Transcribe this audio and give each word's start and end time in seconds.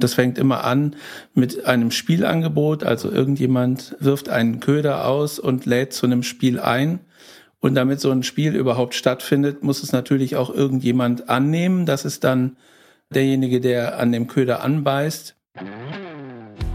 Das 0.00 0.14
fängt 0.14 0.38
immer 0.38 0.62
an 0.62 0.94
mit 1.34 1.66
einem 1.66 1.90
Spielangebot, 1.90 2.84
also 2.84 3.10
irgendjemand 3.10 3.96
wirft 3.98 4.28
einen 4.28 4.60
Köder 4.60 5.08
aus 5.08 5.40
und 5.40 5.66
lädt 5.66 5.92
zu 5.92 6.06
einem 6.06 6.22
Spiel 6.22 6.60
ein. 6.60 7.00
Und 7.58 7.74
damit 7.74 7.98
so 7.98 8.12
ein 8.12 8.22
Spiel 8.22 8.54
überhaupt 8.54 8.94
stattfindet, 8.94 9.64
muss 9.64 9.82
es 9.82 9.90
natürlich 9.90 10.36
auch 10.36 10.54
irgendjemand 10.54 11.28
annehmen. 11.28 11.84
Das 11.84 12.04
ist 12.04 12.22
dann 12.22 12.56
derjenige, 13.12 13.60
der 13.60 13.98
an 13.98 14.12
dem 14.12 14.28
Köder 14.28 14.62
anbeißt. 14.62 15.34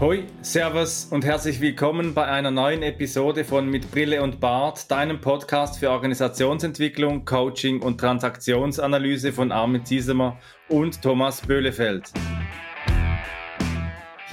Hoi, 0.00 0.24
Servus 0.42 1.06
und 1.10 1.24
herzlich 1.24 1.62
willkommen 1.62 2.12
bei 2.12 2.26
einer 2.26 2.50
neuen 2.50 2.82
Episode 2.82 3.44
von 3.44 3.70
Mit 3.70 3.90
Brille 3.90 4.22
und 4.22 4.38
Bart, 4.38 4.90
deinem 4.90 5.22
Podcast 5.22 5.78
für 5.78 5.88
Organisationsentwicklung, 5.88 7.24
Coaching 7.24 7.80
und 7.80 7.98
Transaktionsanalyse 7.98 9.32
von 9.32 9.50
Armin 9.50 9.86
Ziesemer 9.86 10.36
und 10.68 11.00
Thomas 11.00 11.40
Böhlefeld. 11.40 12.12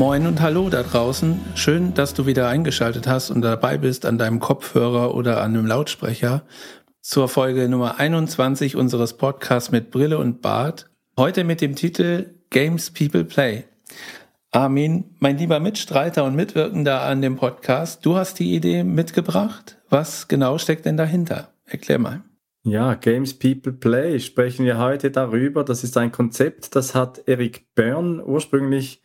Moin 0.00 0.26
und 0.26 0.40
hallo 0.40 0.70
da 0.70 0.82
draußen. 0.82 1.38
Schön, 1.54 1.92
dass 1.92 2.14
du 2.14 2.24
wieder 2.24 2.48
eingeschaltet 2.48 3.06
hast 3.06 3.30
und 3.30 3.42
dabei 3.42 3.76
bist 3.76 4.06
an 4.06 4.16
deinem 4.16 4.40
Kopfhörer 4.40 5.14
oder 5.14 5.42
an 5.42 5.54
einem 5.54 5.66
Lautsprecher 5.66 6.42
zur 7.02 7.28
Folge 7.28 7.68
Nummer 7.68 8.00
21 8.00 8.76
unseres 8.76 9.18
Podcasts 9.18 9.70
mit 9.70 9.90
Brille 9.90 10.16
und 10.16 10.40
Bart. 10.40 10.88
Heute 11.18 11.44
mit 11.44 11.60
dem 11.60 11.76
Titel 11.76 12.34
Games 12.48 12.90
People 12.90 13.24
Play. 13.24 13.64
Armin, 14.50 15.16
mein 15.18 15.36
lieber 15.36 15.60
Mitstreiter 15.60 16.24
und 16.24 16.34
Mitwirkender 16.34 17.02
an 17.02 17.20
dem 17.20 17.36
Podcast, 17.36 18.06
du 18.06 18.16
hast 18.16 18.38
die 18.38 18.54
Idee 18.54 18.84
mitgebracht. 18.84 19.76
Was 19.90 20.28
genau 20.28 20.56
steckt 20.56 20.86
denn 20.86 20.96
dahinter? 20.96 21.52
Erklär 21.66 21.98
mal. 21.98 22.22
Ja, 22.62 22.94
Games 22.94 23.38
People 23.38 23.74
Play 23.74 24.18
sprechen 24.18 24.64
wir 24.64 24.78
heute 24.78 25.10
darüber. 25.10 25.62
Das 25.62 25.84
ist 25.84 25.98
ein 25.98 26.10
Konzept, 26.10 26.74
das 26.74 26.94
hat 26.94 27.22
Eric 27.26 27.74
Byrne 27.74 28.24
ursprünglich 28.24 29.02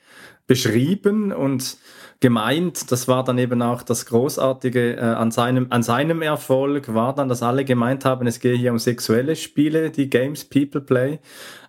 beschrieben 0.47 1.31
und 1.31 1.77
gemeint. 2.19 2.91
Das 2.91 3.07
war 3.07 3.23
dann 3.23 3.37
eben 3.37 3.61
auch 3.61 3.83
das 3.83 4.05
Großartige 4.05 4.95
äh, 4.95 4.99
an, 4.99 5.31
seinem, 5.31 5.67
an 5.69 5.83
seinem 5.83 6.21
Erfolg, 6.21 6.93
war 6.93 7.13
dann, 7.13 7.29
dass 7.29 7.43
alle 7.43 7.65
gemeint 7.65 8.05
haben, 8.05 8.25
es 8.27 8.39
gehe 8.39 8.55
hier 8.55 8.71
um 8.71 8.79
sexuelle 8.79 9.35
Spiele, 9.35 9.89
die 9.89 10.09
Games 10.09 10.45
People 10.45 10.81
Play. 10.81 11.19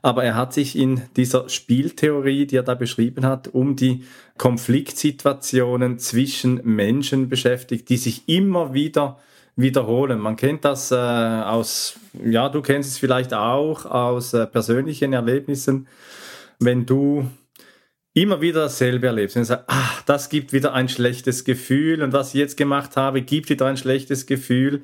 Aber 0.03 0.25
er 0.25 0.35
hat 0.35 0.53
sich 0.53 0.77
in 0.77 1.03
dieser 1.17 1.49
Spieltheorie, 1.49 2.47
die 2.47 2.57
er 2.57 2.63
da 2.63 2.75
beschrieben 2.75 3.27
hat, 3.27 3.49
um 3.49 3.77
die 3.77 4.05
Konfliktsituationen 4.39 5.99
zwischen 5.99 6.61
Menschen 6.65 7.29
beschäftigt, 7.29 7.89
die 7.89 7.97
sich 7.97 8.29
immer 8.29 8.73
wieder 8.73 9.19
wiederholen. 9.57 10.21
Man 10.21 10.37
kennt 10.37 10.65
das 10.65 10.93
äh, 10.93 10.95
aus, 10.95 11.99
ja, 12.25 12.49
du 12.51 12.61
kennst 12.61 12.91
es 12.91 12.99
vielleicht 12.99 13.33
auch 13.33 13.87
aus 13.87 14.35
äh, 14.35 14.47
persönlichen 14.47 15.15
Erlebnissen. 15.15 15.89
Wenn 16.59 16.87
du 16.87 17.29
immer 18.17 18.41
wieder 18.41 18.63
dasselbe 18.63 19.09
erlebst 19.09 19.37
und 19.37 19.45
sagst, 19.45 19.65
ah, 19.69 19.91
das 20.07 20.31
gibt 20.31 20.55
wieder 20.55 20.73
ein 20.73 20.89
schlechtes 20.89 21.45
Gefühl 21.45 22.03
und 22.03 22.15
was 22.15 22.29
ich 22.29 22.41
jetzt 22.41 22.57
gemacht 22.57 22.97
habe, 22.97 23.21
gibt 23.21 23.51
wieder 23.51 23.67
ein 23.67 23.77
schlechtes 23.77 24.25
Gefühl. 24.25 24.83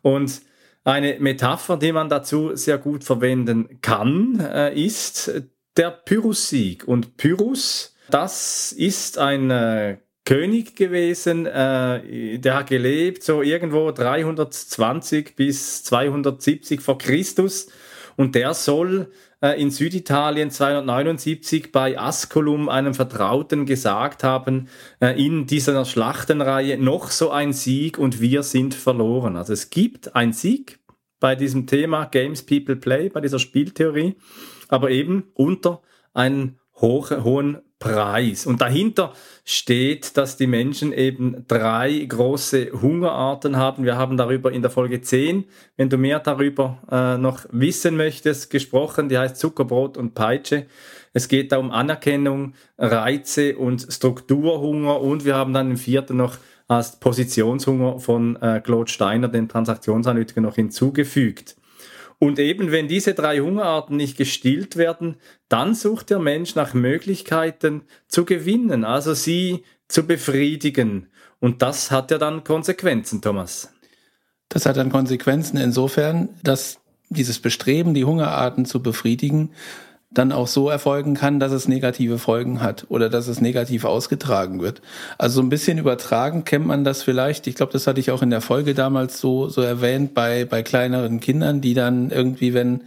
Und 0.00 0.40
eine 0.82 1.20
Metapher, 1.20 1.76
die 1.76 1.92
man 1.92 2.08
dazu 2.08 2.56
sehr 2.56 2.78
gut 2.78 3.04
verwenden 3.04 3.80
kann, 3.82 4.40
äh, 4.40 4.74
ist 4.74 5.30
der 5.76 5.90
Pyrrhus-Sieg. 5.90 6.88
Und 6.88 7.18
Pyrrhus, 7.18 7.94
das 8.08 8.72
ist 8.72 9.18
ein 9.18 9.50
äh, 9.50 9.98
König 10.24 10.74
gewesen, 10.74 11.44
äh, 11.44 12.38
der 12.38 12.54
hat 12.54 12.68
gelebt 12.68 13.22
so 13.22 13.42
irgendwo 13.42 13.90
320 13.90 15.36
bis 15.36 15.84
270 15.84 16.80
vor 16.80 16.96
Christus 16.96 17.68
und 18.16 18.34
der 18.34 18.54
soll 18.54 19.10
in 19.60 19.70
Süditalien 19.70 20.50
279 20.50 21.72
bei 21.72 21.98
Asculum 21.98 22.68
einem 22.68 22.94
Vertrauten 22.94 23.64
gesagt 23.64 24.22
haben, 24.22 24.68
äh, 25.00 25.18
in 25.22 25.46
dieser 25.46 25.84
Schlachtenreihe 25.84 26.78
noch 26.78 27.10
so 27.10 27.30
ein 27.30 27.52
Sieg 27.52 27.98
und 27.98 28.20
wir 28.20 28.42
sind 28.42 28.74
verloren. 28.74 29.36
Also 29.36 29.52
es 29.52 29.70
gibt 29.70 30.14
ein 30.14 30.32
Sieg 30.32 30.78
bei 31.20 31.36
diesem 31.36 31.66
Thema 31.66 32.04
Games 32.06 32.42
People 32.44 32.76
Play, 32.76 33.08
bei 33.08 33.20
dieser 33.20 33.38
Spieltheorie, 33.38 34.16
aber 34.68 34.90
eben 34.90 35.24
unter 35.34 35.82
einen 36.12 36.58
hohen 36.80 37.58
Preis. 37.80 38.46
Und 38.46 38.60
dahinter 38.60 39.14
steht, 39.44 40.16
dass 40.18 40.36
die 40.36 40.46
Menschen 40.46 40.92
eben 40.92 41.44
drei 41.48 42.04
große 42.06 42.72
Hungerarten 42.80 43.56
haben. 43.56 43.84
Wir 43.84 43.96
haben 43.96 44.18
darüber 44.18 44.52
in 44.52 44.60
der 44.60 44.70
Folge 44.70 45.00
10, 45.00 45.44
wenn 45.78 45.88
du 45.88 45.96
mehr 45.96 46.20
darüber 46.20 46.78
äh, 46.92 47.16
noch 47.16 47.46
wissen 47.50 47.96
möchtest, 47.96 48.50
gesprochen. 48.50 49.08
Die 49.08 49.18
heißt 49.18 49.36
Zuckerbrot 49.36 49.96
und 49.96 50.14
Peitsche. 50.14 50.66
Es 51.14 51.26
geht 51.26 51.52
da 51.52 51.58
um 51.58 51.70
Anerkennung, 51.70 52.52
Reize 52.76 53.56
und 53.56 53.86
Strukturhunger. 53.90 55.00
Und 55.00 55.24
wir 55.24 55.34
haben 55.34 55.54
dann 55.54 55.70
im 55.70 55.76
vierten 55.78 56.18
noch 56.18 56.36
als 56.68 57.00
Positionshunger 57.00 57.98
von 57.98 58.36
äh, 58.36 58.60
Claude 58.60 58.90
Steiner, 58.92 59.28
den 59.28 59.48
Transaktionsanalytiker, 59.48 60.42
noch 60.42 60.54
hinzugefügt. 60.54 61.56
Und 62.22 62.38
eben, 62.38 62.70
wenn 62.70 62.86
diese 62.86 63.14
drei 63.14 63.38
Hungerarten 63.38 63.96
nicht 63.96 64.18
gestillt 64.18 64.76
werden, 64.76 65.16
dann 65.48 65.74
sucht 65.74 66.10
der 66.10 66.18
Mensch 66.18 66.54
nach 66.54 66.74
Möglichkeiten 66.74 67.82
zu 68.08 68.26
gewinnen, 68.26 68.84
also 68.84 69.14
sie 69.14 69.64
zu 69.88 70.06
befriedigen. 70.06 71.08
Und 71.40 71.62
das 71.62 71.90
hat 71.90 72.10
ja 72.10 72.18
dann 72.18 72.44
Konsequenzen, 72.44 73.22
Thomas. 73.22 73.72
Das 74.50 74.66
hat 74.66 74.76
dann 74.76 74.90
Konsequenzen 74.90 75.56
insofern, 75.56 76.28
dass 76.42 76.80
dieses 77.08 77.38
Bestreben, 77.38 77.94
die 77.94 78.04
Hungerarten 78.04 78.66
zu 78.66 78.82
befriedigen, 78.82 79.52
dann 80.12 80.32
auch 80.32 80.48
so 80.48 80.68
erfolgen 80.68 81.14
kann, 81.14 81.38
dass 81.38 81.52
es 81.52 81.68
negative 81.68 82.18
Folgen 82.18 82.60
hat 82.60 82.86
oder 82.88 83.08
dass 83.08 83.28
es 83.28 83.40
negativ 83.40 83.84
ausgetragen 83.84 84.60
wird. 84.60 84.82
Also 85.18 85.36
so 85.36 85.42
ein 85.42 85.50
bisschen 85.50 85.78
übertragen 85.78 86.44
kennt 86.44 86.66
man 86.66 86.82
das 86.82 87.02
vielleicht. 87.02 87.46
Ich 87.46 87.54
glaube, 87.54 87.72
das 87.72 87.86
hatte 87.86 88.00
ich 88.00 88.10
auch 88.10 88.22
in 88.22 88.30
der 88.30 88.40
Folge 88.40 88.74
damals 88.74 89.20
so, 89.20 89.48
so 89.48 89.62
erwähnt 89.62 90.12
bei, 90.12 90.44
bei 90.44 90.62
kleineren 90.62 91.20
Kindern, 91.20 91.60
die 91.60 91.74
dann 91.74 92.10
irgendwie, 92.10 92.54
wenn 92.54 92.82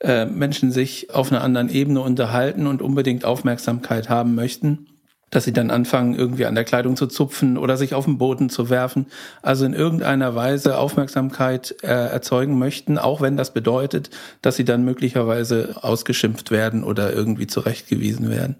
äh, 0.00 0.24
Menschen 0.24 0.72
sich 0.72 1.12
auf 1.12 1.30
einer 1.30 1.42
anderen 1.42 1.68
Ebene 1.68 2.00
unterhalten 2.00 2.66
und 2.66 2.80
unbedingt 2.80 3.26
Aufmerksamkeit 3.26 4.08
haben 4.08 4.34
möchten, 4.34 4.86
dass 5.34 5.44
sie 5.44 5.52
dann 5.52 5.70
anfangen, 5.70 6.14
irgendwie 6.14 6.46
an 6.46 6.54
der 6.54 6.64
Kleidung 6.64 6.96
zu 6.96 7.08
zupfen 7.08 7.58
oder 7.58 7.76
sich 7.76 7.94
auf 7.94 8.04
den 8.04 8.18
Boden 8.18 8.50
zu 8.50 8.70
werfen. 8.70 9.06
Also 9.42 9.64
in 9.64 9.74
irgendeiner 9.74 10.36
Weise 10.36 10.78
Aufmerksamkeit 10.78 11.74
äh, 11.82 11.88
erzeugen 11.88 12.56
möchten, 12.56 12.98
auch 12.98 13.20
wenn 13.20 13.36
das 13.36 13.52
bedeutet, 13.52 14.10
dass 14.42 14.54
sie 14.54 14.64
dann 14.64 14.84
möglicherweise 14.84 15.74
ausgeschimpft 15.82 16.52
werden 16.52 16.84
oder 16.84 17.12
irgendwie 17.12 17.48
zurechtgewiesen 17.48 18.30
werden. 18.30 18.56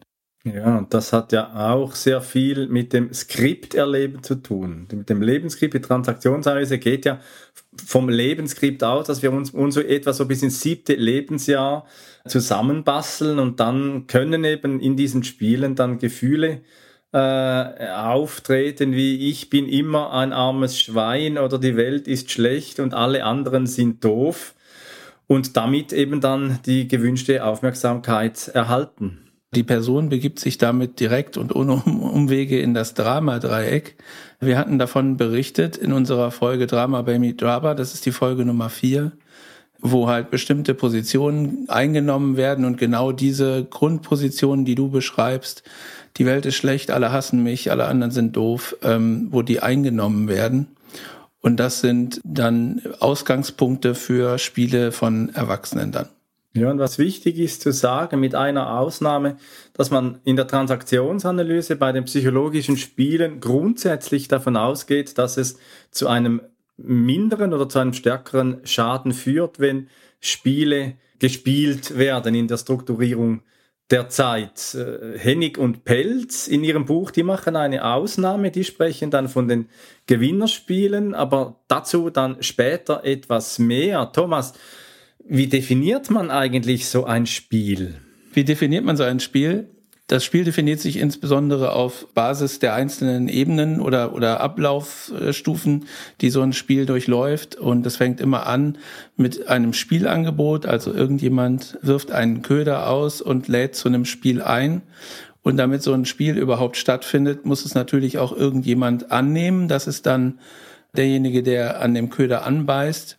Ja, 0.46 0.86
das 0.90 1.14
hat 1.14 1.32
ja 1.32 1.54
auch 1.72 1.94
sehr 1.94 2.20
viel 2.20 2.68
mit 2.68 2.92
dem 2.92 3.14
Skripterleben 3.14 4.22
zu 4.22 4.34
tun. 4.34 4.86
Mit 4.92 5.08
dem 5.08 5.22
Lebensskript, 5.22 5.72
die 5.72 5.80
Transaktionsanalyse 5.80 6.78
geht 6.78 7.06
ja 7.06 7.18
vom 7.82 8.10
Lebensskript 8.10 8.84
aus, 8.84 9.06
dass 9.06 9.22
wir 9.22 9.32
uns, 9.32 9.50
uns 9.50 9.74
so 9.74 9.80
etwa 9.80 10.12
so 10.12 10.26
bis 10.26 10.42
ins 10.42 10.60
siebte 10.60 10.96
Lebensjahr 10.96 11.86
zusammenbasteln 12.28 13.38
und 13.38 13.58
dann 13.58 14.06
können 14.06 14.44
eben 14.44 14.80
in 14.80 14.96
diesen 14.96 15.24
Spielen 15.24 15.76
dann 15.76 15.98
Gefühle 15.98 16.60
äh, 17.12 17.18
auftreten 17.18 18.92
wie 18.92 19.30
ich 19.30 19.48
bin 19.48 19.66
immer 19.66 20.12
ein 20.12 20.34
armes 20.34 20.78
Schwein 20.78 21.38
oder 21.38 21.58
die 21.58 21.76
Welt 21.76 22.06
ist 22.06 22.30
schlecht 22.30 22.80
und 22.80 22.92
alle 22.92 23.24
anderen 23.24 23.66
sind 23.66 24.04
doof 24.04 24.54
und 25.26 25.56
damit 25.56 25.94
eben 25.94 26.20
dann 26.20 26.58
die 26.66 26.86
gewünschte 26.86 27.44
Aufmerksamkeit 27.44 28.48
erhalten. 28.48 29.23
Die 29.54 29.62
Person 29.62 30.08
begibt 30.08 30.40
sich 30.40 30.58
damit 30.58 30.98
direkt 30.98 31.36
und 31.36 31.54
ohne 31.54 31.74
Umwege 31.74 32.60
in 32.60 32.74
das 32.74 32.94
Drama-Dreieck. 32.94 33.96
Wir 34.40 34.58
hatten 34.58 34.78
davon 34.78 35.16
berichtet 35.16 35.76
in 35.76 35.92
unserer 35.92 36.30
Folge 36.30 36.66
Drama 36.66 37.02
Baby 37.02 37.36
Drama, 37.36 37.74
das 37.74 37.94
ist 37.94 38.04
die 38.04 38.12
Folge 38.12 38.44
Nummer 38.44 38.68
vier, 38.68 39.12
wo 39.80 40.08
halt 40.08 40.30
bestimmte 40.30 40.74
Positionen 40.74 41.68
eingenommen 41.68 42.36
werden 42.36 42.64
und 42.64 42.78
genau 42.78 43.12
diese 43.12 43.64
Grundpositionen, 43.64 44.64
die 44.64 44.74
du 44.74 44.90
beschreibst, 44.90 45.62
die 46.16 46.26
Welt 46.26 46.46
ist 46.46 46.56
schlecht, 46.56 46.90
alle 46.90 47.12
hassen 47.12 47.42
mich, 47.42 47.70
alle 47.70 47.86
anderen 47.86 48.10
sind 48.10 48.36
doof, 48.36 48.76
ähm, 48.82 49.28
wo 49.30 49.42
die 49.42 49.60
eingenommen 49.60 50.28
werden. 50.28 50.68
Und 51.40 51.58
das 51.60 51.80
sind 51.80 52.20
dann 52.24 52.80
Ausgangspunkte 53.00 53.94
für 53.94 54.38
Spiele 54.38 54.92
von 54.92 55.28
Erwachsenen 55.34 55.92
dann. 55.92 56.08
Ja, 56.56 56.70
und 56.70 56.78
was 56.78 56.98
wichtig 56.98 57.40
ist 57.40 57.62
zu 57.62 57.72
sagen, 57.72 58.20
mit 58.20 58.36
einer 58.36 58.78
Ausnahme, 58.78 59.38
dass 59.72 59.90
man 59.90 60.20
in 60.22 60.36
der 60.36 60.46
Transaktionsanalyse 60.46 61.74
bei 61.74 61.90
den 61.90 62.04
psychologischen 62.04 62.76
Spielen 62.76 63.40
grundsätzlich 63.40 64.28
davon 64.28 64.56
ausgeht, 64.56 65.18
dass 65.18 65.36
es 65.36 65.58
zu 65.90 66.06
einem 66.06 66.42
minderen 66.76 67.52
oder 67.54 67.68
zu 67.68 67.80
einem 67.80 67.92
stärkeren 67.92 68.60
Schaden 68.64 69.12
führt, 69.12 69.58
wenn 69.58 69.88
Spiele 70.20 70.94
gespielt 71.18 71.98
werden 71.98 72.36
in 72.36 72.46
der 72.46 72.58
Strukturierung 72.58 73.42
der 73.90 74.08
Zeit. 74.08 74.74
Äh, 74.74 75.18
Hennig 75.18 75.58
und 75.58 75.84
Pelz 75.84 76.46
in 76.46 76.62
ihrem 76.62 76.84
Buch, 76.84 77.10
die 77.10 77.22
machen 77.24 77.56
eine 77.56 77.84
Ausnahme, 77.84 78.50
die 78.50 78.64
sprechen 78.64 79.10
dann 79.10 79.28
von 79.28 79.48
den 79.48 79.68
Gewinnerspielen, 80.06 81.14
aber 81.14 81.60
dazu 81.68 82.10
dann 82.10 82.42
später 82.42 83.04
etwas 83.04 83.58
mehr. 83.58 84.10
Thomas, 84.12 84.54
wie 85.26 85.46
definiert 85.46 86.10
man 86.10 86.30
eigentlich 86.30 86.88
so 86.88 87.04
ein 87.04 87.26
Spiel? 87.26 87.94
Wie 88.32 88.44
definiert 88.44 88.84
man 88.84 88.96
so 88.96 89.04
ein 89.04 89.20
Spiel? 89.20 89.68
Das 90.06 90.22
Spiel 90.22 90.44
definiert 90.44 90.80
sich 90.80 90.98
insbesondere 90.98 91.72
auf 91.72 92.08
Basis 92.12 92.58
der 92.58 92.74
einzelnen 92.74 93.28
Ebenen 93.28 93.80
oder, 93.80 94.12
oder 94.12 94.40
Ablaufstufen, 94.40 95.86
die 96.20 96.28
so 96.28 96.42
ein 96.42 96.52
Spiel 96.52 96.84
durchläuft. 96.84 97.56
Und 97.56 97.86
das 97.86 97.96
fängt 97.96 98.20
immer 98.20 98.46
an 98.46 98.76
mit 99.16 99.48
einem 99.48 99.72
Spielangebot. 99.72 100.66
Also 100.66 100.92
irgendjemand 100.92 101.78
wirft 101.80 102.12
einen 102.12 102.42
Köder 102.42 102.90
aus 102.90 103.22
und 103.22 103.48
lädt 103.48 103.76
zu 103.76 103.88
einem 103.88 104.04
Spiel 104.04 104.42
ein. 104.42 104.82
Und 105.40 105.56
damit 105.56 105.82
so 105.82 105.94
ein 105.94 106.04
Spiel 106.04 106.36
überhaupt 106.36 106.76
stattfindet, 106.76 107.46
muss 107.46 107.64
es 107.64 107.74
natürlich 107.74 108.18
auch 108.18 108.36
irgendjemand 108.36 109.10
annehmen. 109.10 109.68
Das 109.68 109.86
ist 109.86 110.04
dann 110.04 110.38
derjenige, 110.94 111.42
der 111.42 111.80
an 111.80 111.94
dem 111.94 112.10
Köder 112.10 112.44
anbeißt. 112.44 113.16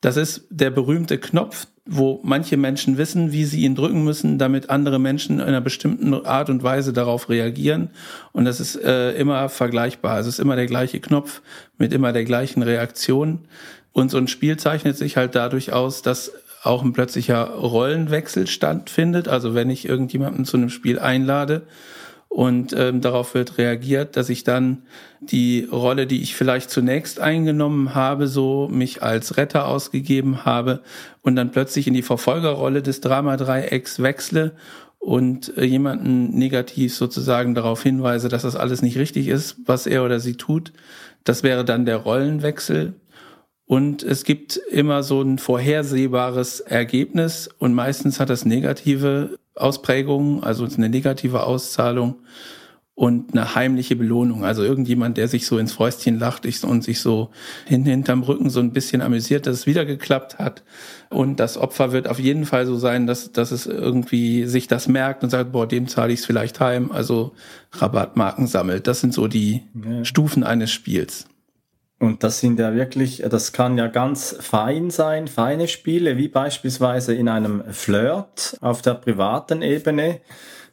Das 0.00 0.16
ist 0.16 0.46
der 0.50 0.70
berühmte 0.70 1.18
Knopf, 1.18 1.66
wo 1.86 2.20
manche 2.22 2.56
Menschen 2.56 2.98
wissen, 2.98 3.32
wie 3.32 3.44
sie 3.44 3.62
ihn 3.62 3.74
drücken 3.74 4.04
müssen, 4.04 4.38
damit 4.38 4.70
andere 4.70 4.98
Menschen 4.98 5.38
in 5.38 5.46
einer 5.46 5.60
bestimmten 5.60 6.12
Art 6.26 6.50
und 6.50 6.62
Weise 6.62 6.92
darauf 6.92 7.28
reagieren. 7.28 7.90
Und 8.32 8.44
das 8.44 8.60
ist 8.60 8.76
äh, 8.76 9.12
immer 9.12 9.48
vergleichbar. 9.48 10.18
Es 10.18 10.26
ist 10.26 10.40
immer 10.40 10.56
der 10.56 10.66
gleiche 10.66 11.00
Knopf 11.00 11.42
mit 11.78 11.92
immer 11.92 12.12
der 12.12 12.24
gleichen 12.24 12.62
Reaktion. 12.62 13.46
Und 13.92 14.10
so 14.10 14.18
ein 14.18 14.28
Spiel 14.28 14.58
zeichnet 14.58 14.96
sich 14.96 15.16
halt 15.16 15.34
dadurch 15.34 15.72
aus, 15.72 16.02
dass 16.02 16.32
auch 16.62 16.82
ein 16.82 16.92
plötzlicher 16.92 17.44
Rollenwechsel 17.50 18.46
stattfindet. 18.48 19.28
Also 19.28 19.54
wenn 19.54 19.70
ich 19.70 19.88
irgendjemanden 19.88 20.44
zu 20.44 20.56
einem 20.56 20.68
Spiel 20.68 20.98
einlade, 20.98 21.62
und 22.28 22.74
ähm, 22.76 23.00
darauf 23.00 23.34
wird 23.34 23.56
reagiert, 23.56 24.16
dass 24.16 24.28
ich 24.28 24.44
dann 24.44 24.82
die 25.20 25.66
Rolle, 25.70 26.06
die 26.06 26.22
ich 26.22 26.36
vielleicht 26.36 26.70
zunächst 26.70 27.18
eingenommen 27.18 27.94
habe, 27.94 28.26
so 28.26 28.68
mich 28.68 29.02
als 29.02 29.36
Retter 29.36 29.66
ausgegeben 29.66 30.44
habe 30.44 30.82
und 31.22 31.36
dann 31.36 31.50
plötzlich 31.50 31.86
in 31.86 31.94
die 31.94 32.02
Verfolgerrolle 32.02 32.82
des 32.82 33.00
Dramadreiecks 33.00 34.02
wechsle 34.02 34.52
und 34.98 35.56
äh, 35.56 35.64
jemanden 35.64 36.36
negativ 36.36 36.94
sozusagen 36.94 37.54
darauf 37.54 37.82
hinweise, 37.82 38.28
dass 38.28 38.42
das 38.42 38.56
alles 38.56 38.82
nicht 38.82 38.98
richtig 38.98 39.28
ist, 39.28 39.56
was 39.64 39.86
er 39.86 40.04
oder 40.04 40.20
sie 40.20 40.36
tut. 40.36 40.72
Das 41.24 41.42
wäre 41.42 41.64
dann 41.64 41.86
der 41.86 41.96
Rollenwechsel. 41.96 42.94
Und 43.66 44.02
es 44.02 44.24
gibt 44.24 44.56
immer 44.56 45.02
so 45.02 45.22
ein 45.22 45.38
vorhersehbares 45.38 46.60
Ergebnis 46.60 47.48
und 47.58 47.74
meistens 47.74 48.20
hat 48.20 48.30
das 48.30 48.44
negative 48.44 49.38
Ausprägungen, 49.56 50.44
also 50.44 50.64
eine 50.64 50.88
negative 50.88 51.44
Auszahlung 51.44 52.16
und 52.96 53.32
eine 53.32 53.54
heimliche 53.54 53.94
Belohnung. 53.94 54.44
Also 54.44 54.62
irgendjemand, 54.62 55.18
der 55.18 55.28
sich 55.28 55.46
so 55.46 55.58
ins 55.58 55.72
Fäustchen 55.72 56.18
lacht 56.18 56.46
und 56.64 56.82
sich 56.82 57.00
so 57.00 57.30
hinten 57.66 57.90
hinterm 57.90 58.22
Rücken 58.22 58.48
so 58.48 58.58
ein 58.58 58.72
bisschen 58.72 59.02
amüsiert, 59.02 59.46
dass 59.46 59.54
es 59.54 59.66
wieder 59.66 59.84
geklappt 59.84 60.38
hat. 60.38 60.64
Und 61.10 61.38
das 61.38 61.58
Opfer 61.58 61.92
wird 61.92 62.08
auf 62.08 62.18
jeden 62.18 62.46
Fall 62.46 62.64
so 62.64 62.76
sein, 62.76 63.06
dass, 63.06 63.32
dass 63.32 63.50
es 63.50 63.66
irgendwie 63.66 64.46
sich 64.46 64.66
das 64.66 64.88
merkt 64.88 65.22
und 65.22 65.30
sagt, 65.30 65.52
boah, 65.52 65.68
dem 65.68 65.88
zahle 65.88 66.14
ich 66.14 66.20
es 66.20 66.26
vielleicht 66.26 66.58
heim. 66.58 66.90
Also 66.90 67.34
Rabattmarken 67.72 68.46
sammelt. 68.46 68.86
Das 68.86 69.00
sind 69.00 69.12
so 69.12 69.28
die 69.28 69.62
ja. 69.74 70.02
Stufen 70.06 70.42
eines 70.42 70.70
Spiels. 70.70 71.26
Und 71.98 72.22
das 72.22 72.40
sind 72.40 72.58
ja 72.58 72.74
wirklich, 72.74 73.24
das 73.28 73.52
kann 73.52 73.78
ja 73.78 73.86
ganz 73.86 74.36
fein 74.38 74.90
sein, 74.90 75.28
feine 75.28 75.66
Spiele, 75.66 76.18
wie 76.18 76.28
beispielsweise 76.28 77.14
in 77.14 77.28
einem 77.28 77.64
Flirt 77.72 78.58
auf 78.60 78.82
der 78.82 78.94
privaten 78.94 79.62
Ebene, 79.62 80.20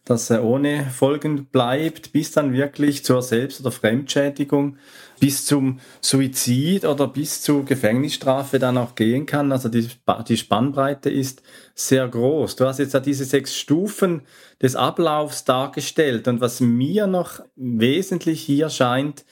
dass 0.04 0.30
er 0.30 0.44
ohne 0.44 0.86
Folgen 0.92 1.46
bleibt, 1.46 2.12
bis 2.12 2.32
dann 2.32 2.52
wirklich 2.52 3.06
zur 3.06 3.22
Selbst- 3.22 3.62
oder 3.62 3.72
Fremdschädigung, 3.72 4.78
bis 5.22 5.46
zum 5.46 5.80
Suizid 6.02 6.84
oder 6.84 7.08
bis 7.08 7.42
zu 7.42 7.64
Gefängnisstrafe 7.64 8.60
dann 8.60 8.78
auch 8.78 8.96
gehen 8.96 9.26
kann. 9.26 9.54
Also 9.54 9.70
die, 9.70 9.88
die 10.28 10.36
Spannbreite 10.36 11.10
ist 11.10 11.42
sehr 11.74 12.06
groß. 12.06 12.58
Du 12.58 12.66
hast 12.66 12.80
jetzt 12.80 12.94
ja 12.94 13.00
diese 13.00 13.24
sechs 13.24 13.56
Stufen 13.56 14.24
des 14.62 14.76
Ablaufs 14.76 15.46
dargestellt 15.46 16.28
und 16.28 16.42
was 16.42 16.60
mir 16.60 17.08
noch 17.08 17.40
wesentlich 17.56 18.42
hier 18.42 18.70
scheint, 18.70 19.24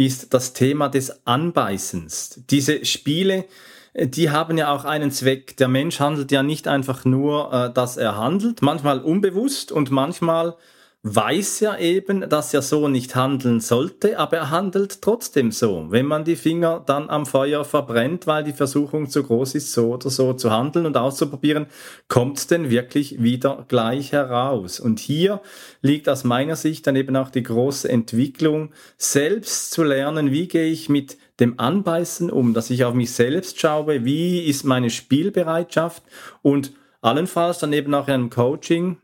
ist 0.00 0.32
das 0.32 0.54
Thema 0.54 0.88
des 0.88 1.26
Anbeißens. 1.26 2.42
Diese 2.48 2.86
Spiele, 2.86 3.44
äh, 3.92 4.06
die 4.06 4.30
haben 4.30 4.56
ja 4.56 4.72
auch 4.72 4.86
einen 4.86 5.10
Zweck. 5.10 5.58
Der 5.58 5.68
Mensch 5.68 6.00
handelt 6.00 6.32
ja 6.32 6.42
nicht 6.42 6.66
einfach 6.68 7.04
nur, 7.04 7.52
äh, 7.52 7.72
dass 7.72 7.98
er 7.98 8.16
handelt, 8.16 8.62
manchmal 8.62 9.00
unbewusst 9.00 9.70
und 9.70 9.90
manchmal 9.90 10.56
weiß 11.02 11.60
ja 11.60 11.78
eben, 11.78 12.28
dass 12.28 12.52
er 12.52 12.60
so 12.60 12.86
nicht 12.86 13.14
handeln 13.14 13.60
sollte, 13.60 14.18
aber 14.18 14.36
er 14.36 14.50
handelt 14.50 15.00
trotzdem 15.00 15.50
so. 15.50 15.86
Wenn 15.88 16.04
man 16.04 16.24
die 16.24 16.36
Finger 16.36 16.82
dann 16.84 17.08
am 17.08 17.24
Feuer 17.24 17.64
verbrennt, 17.64 18.26
weil 18.26 18.44
die 18.44 18.52
Versuchung 18.52 19.08
zu 19.08 19.22
groß 19.22 19.54
ist, 19.54 19.72
so 19.72 19.94
oder 19.94 20.10
so 20.10 20.34
zu 20.34 20.50
handeln 20.50 20.84
und 20.84 20.98
auszuprobieren, 20.98 21.66
kommt 22.08 22.36
es 22.36 22.48
denn 22.48 22.68
wirklich 22.68 23.22
wieder 23.22 23.64
gleich 23.68 24.12
heraus. 24.12 24.78
Und 24.78 25.00
hier 25.00 25.40
liegt 25.80 26.06
aus 26.06 26.24
meiner 26.24 26.56
Sicht 26.56 26.86
dann 26.86 26.96
eben 26.96 27.16
auch 27.16 27.30
die 27.30 27.44
große 27.44 27.88
Entwicklung, 27.88 28.70
selbst 28.98 29.70
zu 29.70 29.82
lernen, 29.82 30.32
wie 30.32 30.48
gehe 30.48 30.68
ich 30.68 30.90
mit 30.90 31.16
dem 31.40 31.58
Anbeißen 31.58 32.30
um, 32.30 32.52
dass 32.52 32.68
ich 32.68 32.84
auf 32.84 32.92
mich 32.92 33.12
selbst 33.12 33.58
schaue, 33.58 34.04
wie 34.04 34.44
ist 34.44 34.64
meine 34.64 34.90
Spielbereitschaft 34.90 36.02
und 36.42 36.72
allenfalls 37.00 37.58
dann 37.58 37.72
eben 37.72 37.94
auch 37.94 38.08
in 38.08 38.14
einem 38.14 38.30
Coaching 38.30 38.98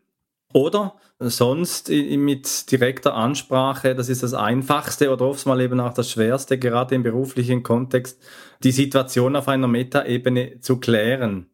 oder 0.53 0.95
sonst 1.19 1.89
mit 1.89 2.71
direkter 2.71 3.15
Ansprache, 3.15 3.95
das 3.95 4.09
ist 4.09 4.23
das 4.23 4.35
Einfachste 4.35 5.11
oder 5.11 5.27
oft 5.27 5.47
mal 5.47 5.61
eben 5.61 5.81
auch 5.81 5.95
das 5.95 6.11
Schwerste, 6.11 6.59
gerade 6.59 6.95
im 6.95 7.03
beruflichen 7.03 7.63
Kontext, 7.63 8.23
die 8.63 8.73
Situation 8.73 9.37
auf 9.37 9.49
einer 9.49 9.69
Metaebene 9.69 10.61
zu 10.61 10.79
klären 10.79 11.47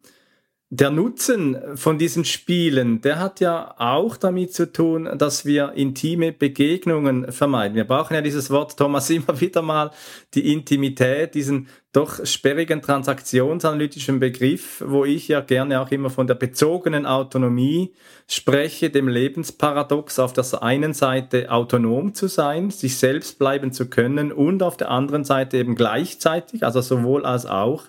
der 0.75 0.89
Nutzen 0.89 1.55
von 1.75 1.99
diesen 1.99 2.25
Spielen, 2.25 2.99
der 3.01 3.19
hat 3.19 3.39
ja 3.39 3.75
auch 3.77 4.17
damit 4.17 4.55
zu 4.55 4.71
tun, 4.71 5.07
dass 5.19 5.45
wir 5.45 5.73
intime 5.73 6.31
Begegnungen 6.31 7.31
vermeiden. 7.31 7.75
Wir 7.75 7.83
brauchen 7.83 8.15
ja 8.15 8.21
dieses 8.21 8.49
Wort, 8.49 8.75
Thomas, 8.75 9.07
immer 9.11 9.39
wieder 9.39 9.61
mal, 9.61 9.91
die 10.33 10.51
Intimität, 10.51 11.35
diesen 11.35 11.67
doch 11.91 12.25
sperrigen 12.25 12.81
transaktionsanalytischen 12.81 14.19
Begriff, 14.19 14.83
wo 14.83 15.05
ich 15.05 15.27
ja 15.27 15.41
gerne 15.41 15.79
auch 15.79 15.91
immer 15.91 16.09
von 16.09 16.25
der 16.25 16.33
bezogenen 16.33 17.05
Autonomie 17.05 17.93
spreche, 18.27 18.89
dem 18.89 19.07
Lebensparadox 19.07 20.17
auf 20.17 20.33
der 20.33 20.63
einen 20.63 20.95
Seite 20.95 21.51
autonom 21.51 22.15
zu 22.15 22.25
sein, 22.27 22.71
sich 22.71 22.97
selbst 22.97 23.37
bleiben 23.37 23.73
zu 23.73 23.91
können 23.91 24.31
und 24.31 24.63
auf 24.63 24.75
der 24.75 24.89
anderen 24.89 25.23
Seite 25.23 25.57
eben 25.57 25.75
gleichzeitig, 25.75 26.63
also 26.63 26.81
sowohl 26.81 27.27
als 27.27 27.45
auch, 27.45 27.83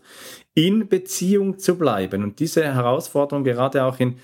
in 0.55 0.89
Beziehung 0.89 1.59
zu 1.59 1.77
bleiben. 1.77 2.23
Und 2.23 2.39
diese 2.39 2.65
Herausforderung 2.65 3.45
gerade 3.45 3.85
auch 3.85 3.99
in 3.99 4.17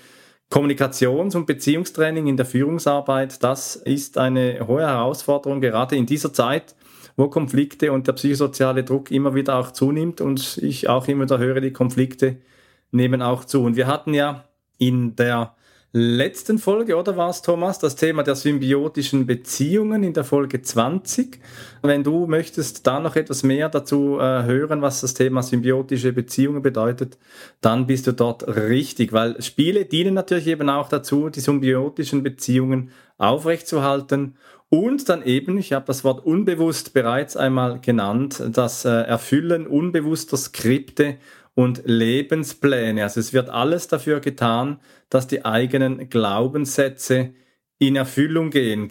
Kommunikations- 0.49 1.35
und 1.35 1.45
Beziehungstraining 1.45 2.27
in 2.27 2.37
der 2.37 2.45
Führungsarbeit, 2.45 3.41
das 3.43 3.75
ist 3.75 4.17
eine 4.17 4.67
hohe 4.67 4.81
Herausforderung, 4.81 5.61
gerade 5.61 5.95
in 5.95 6.05
dieser 6.05 6.33
Zeit, 6.33 6.75
wo 7.15 7.29
Konflikte 7.29 7.91
und 7.91 8.07
der 8.07 8.13
psychosoziale 8.13 8.83
Druck 8.83 9.11
immer 9.11 9.35
wieder 9.35 9.57
auch 9.57 9.71
zunimmt 9.71 10.21
und 10.21 10.57
ich 10.57 10.89
auch 10.89 11.07
immer 11.07 11.25
da 11.25 11.37
höre, 11.37 11.61
die 11.61 11.71
Konflikte 11.71 12.37
nehmen 12.91 13.21
auch 13.21 13.45
zu. 13.45 13.63
Und 13.63 13.75
wir 13.75 13.87
hatten 13.87 14.13
ja 14.13 14.45
in 14.77 15.15
der 15.15 15.55
letzten 15.93 16.57
Folge, 16.57 16.95
oder 16.95 17.17
war 17.17 17.29
es, 17.29 17.41
Thomas, 17.41 17.77
das 17.77 17.97
Thema 17.97 18.23
der 18.23 18.35
symbiotischen 18.35 19.25
Beziehungen 19.25 20.03
in 20.03 20.13
der 20.13 20.23
Folge 20.23 20.61
20. 20.61 21.39
Wenn 21.81 22.03
du 22.03 22.27
möchtest 22.27 22.87
da 22.87 22.99
noch 22.99 23.17
etwas 23.17 23.43
mehr 23.43 23.67
dazu 23.67 24.17
äh, 24.17 24.43
hören, 24.43 24.81
was 24.81 25.01
das 25.01 25.13
Thema 25.13 25.43
symbiotische 25.43 26.13
Beziehungen 26.13 26.61
bedeutet, 26.61 27.17
dann 27.59 27.87
bist 27.87 28.07
du 28.07 28.13
dort 28.13 28.47
richtig, 28.47 29.11
weil 29.11 29.41
Spiele 29.41 29.85
dienen 29.85 30.13
natürlich 30.13 30.47
eben 30.47 30.69
auch 30.69 30.87
dazu, 30.87 31.29
die 31.29 31.41
symbiotischen 31.41 32.23
Beziehungen 32.23 32.91
aufrechtzuerhalten 33.17 34.35
und 34.73 35.09
dann 35.09 35.21
eben, 35.23 35.57
ich 35.57 35.73
habe 35.73 35.85
das 35.85 36.05
Wort 36.05 36.25
unbewusst 36.25 36.93
bereits 36.93 37.35
einmal 37.35 37.81
genannt, 37.81 38.41
das 38.53 38.85
äh, 38.85 38.89
Erfüllen 38.89 39.67
unbewusster 39.67 40.37
Skripte 40.37 41.17
und 41.55 41.83
Lebenspläne. 41.85 43.03
Also 43.03 43.19
es 43.19 43.33
wird 43.33 43.49
alles 43.49 43.87
dafür 43.87 44.19
getan, 44.19 44.79
dass 45.09 45.27
die 45.27 45.45
eigenen 45.45 46.09
Glaubenssätze 46.09 47.33
in 47.79 47.95
Erfüllung 47.95 48.49
gehen. 48.49 48.89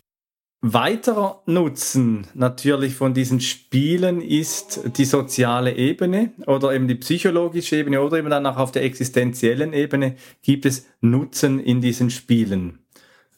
Weiterer 0.62 1.42
Nutzen 1.46 2.26
natürlich 2.34 2.94
von 2.94 3.14
diesen 3.14 3.40
Spielen 3.40 4.20
ist 4.20 4.82
die 4.98 5.06
soziale 5.06 5.74
Ebene 5.74 6.32
oder 6.46 6.74
eben 6.74 6.86
die 6.86 6.96
psychologische 6.96 7.76
Ebene 7.76 8.02
oder 8.02 8.18
eben 8.18 8.28
dann 8.28 8.44
auch 8.44 8.58
auf 8.58 8.70
der 8.70 8.84
existenziellen 8.84 9.72
Ebene 9.72 10.16
gibt 10.42 10.66
es 10.66 10.86
Nutzen 11.00 11.60
in 11.60 11.80
diesen 11.80 12.10
Spielen. 12.10 12.80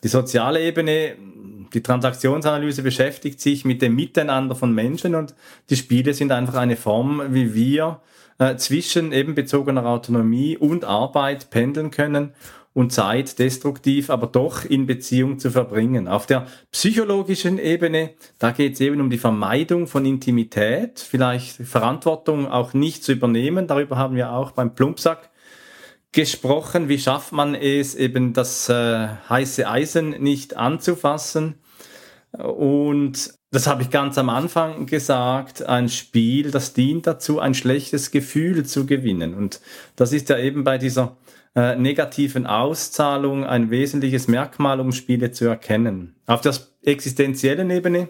Die 0.03 0.09
soziale 0.09 0.61
Ebene, 0.63 1.15
die 1.73 1.81
Transaktionsanalyse 1.81 2.83
beschäftigt 2.83 3.41
sich 3.41 3.65
mit 3.65 3.83
dem 3.83 3.95
Miteinander 3.95 4.57
von 4.57 4.75
Menschen 4.75 5.15
und 5.15 5.37
die 5.71 5.77
Spiele 5.77 6.15
sind 6.15 6.33
einfach 6.33 6.55
eine 6.55 6.77
Form, 6.77 7.23
wie 7.33 7.55
wir 7.55 8.01
äh, 8.39 8.57
zwischen 8.57 9.13
eben 9.13 9.35
bezogener 9.35 9.87
Autonomie 9.87 10.57
und 10.57 10.85
Arbeit 10.85 11.51
pendeln 11.51 11.91
können 11.91 12.33
und 12.75 12.93
Zeit 12.93 13.39
destruktiv, 13.39 14.09
aber 14.09 14.27
doch 14.27 14.65
in 14.65 14.87
Beziehung 14.87 15.39
zu 15.39 15.51
verbringen. 15.51 16.09
Auf 16.09 16.27
der 16.27 16.47
psychologischen 16.71 17.59
Ebene, 17.59 18.11
da 18.39 18.51
geht 18.51 18.75
es 18.75 18.81
eben 18.81 19.01
um 19.01 19.11
die 19.11 19.19
Vermeidung 19.19 19.87
von 19.87 20.07
Intimität, 20.07 21.01
vielleicht 21.01 21.57
Verantwortung 21.57 22.47
auch 22.47 22.73
nicht 22.73 23.05
zu 23.05 23.13
übernehmen. 23.13 23.67
Darüber 23.67 23.97
haben 23.97 24.17
wir 24.17 24.33
auch 24.33 24.53
beim 24.53 24.75
Plumpsack 24.75 25.31
gesprochen. 26.13 26.89
Wie 26.89 26.99
schafft 26.99 27.33
man 27.33 27.55
es, 27.55 27.95
eben 27.95 28.33
das 28.33 28.69
äh, 28.69 29.09
heiße 29.29 29.69
Eisen 29.69 30.11
nicht 30.23 30.57
anzufassen? 30.57 31.57
Und 32.33 33.35
das 33.53 33.67
habe 33.67 33.83
ich 33.83 33.91
ganz 33.91 34.17
am 34.17 34.31
Anfang 34.31 34.87
gesagt, 34.87 35.63
ein 35.67 35.91
Spiel, 35.91 36.51
das 36.51 36.73
dient 36.73 37.07
dazu, 37.07 37.39
ein 37.39 37.53
schlechtes 37.53 38.11
Gefühl 38.11 38.65
zu 38.65 38.87
gewinnen. 38.87 39.35
Und 39.35 39.61
das 39.95 40.15
ist 40.15 40.31
ja 40.31 40.39
eben 40.39 40.65
bei 40.65 40.79
dieser 40.79 41.19
äh, 41.55 41.77
negativen 41.77 42.47
Auszahlung 42.47 43.45
ein 43.45 43.71
wesentliches 43.71 44.27
Merkmal, 44.27 44.81
um 44.81 44.91
Spiele 44.91 45.33
zu 45.33 45.45
erkennen. 45.45 46.17
Auf 46.27 46.41
der 46.41 46.55
existenziellen 46.83 47.71
Ebene, 47.71 48.09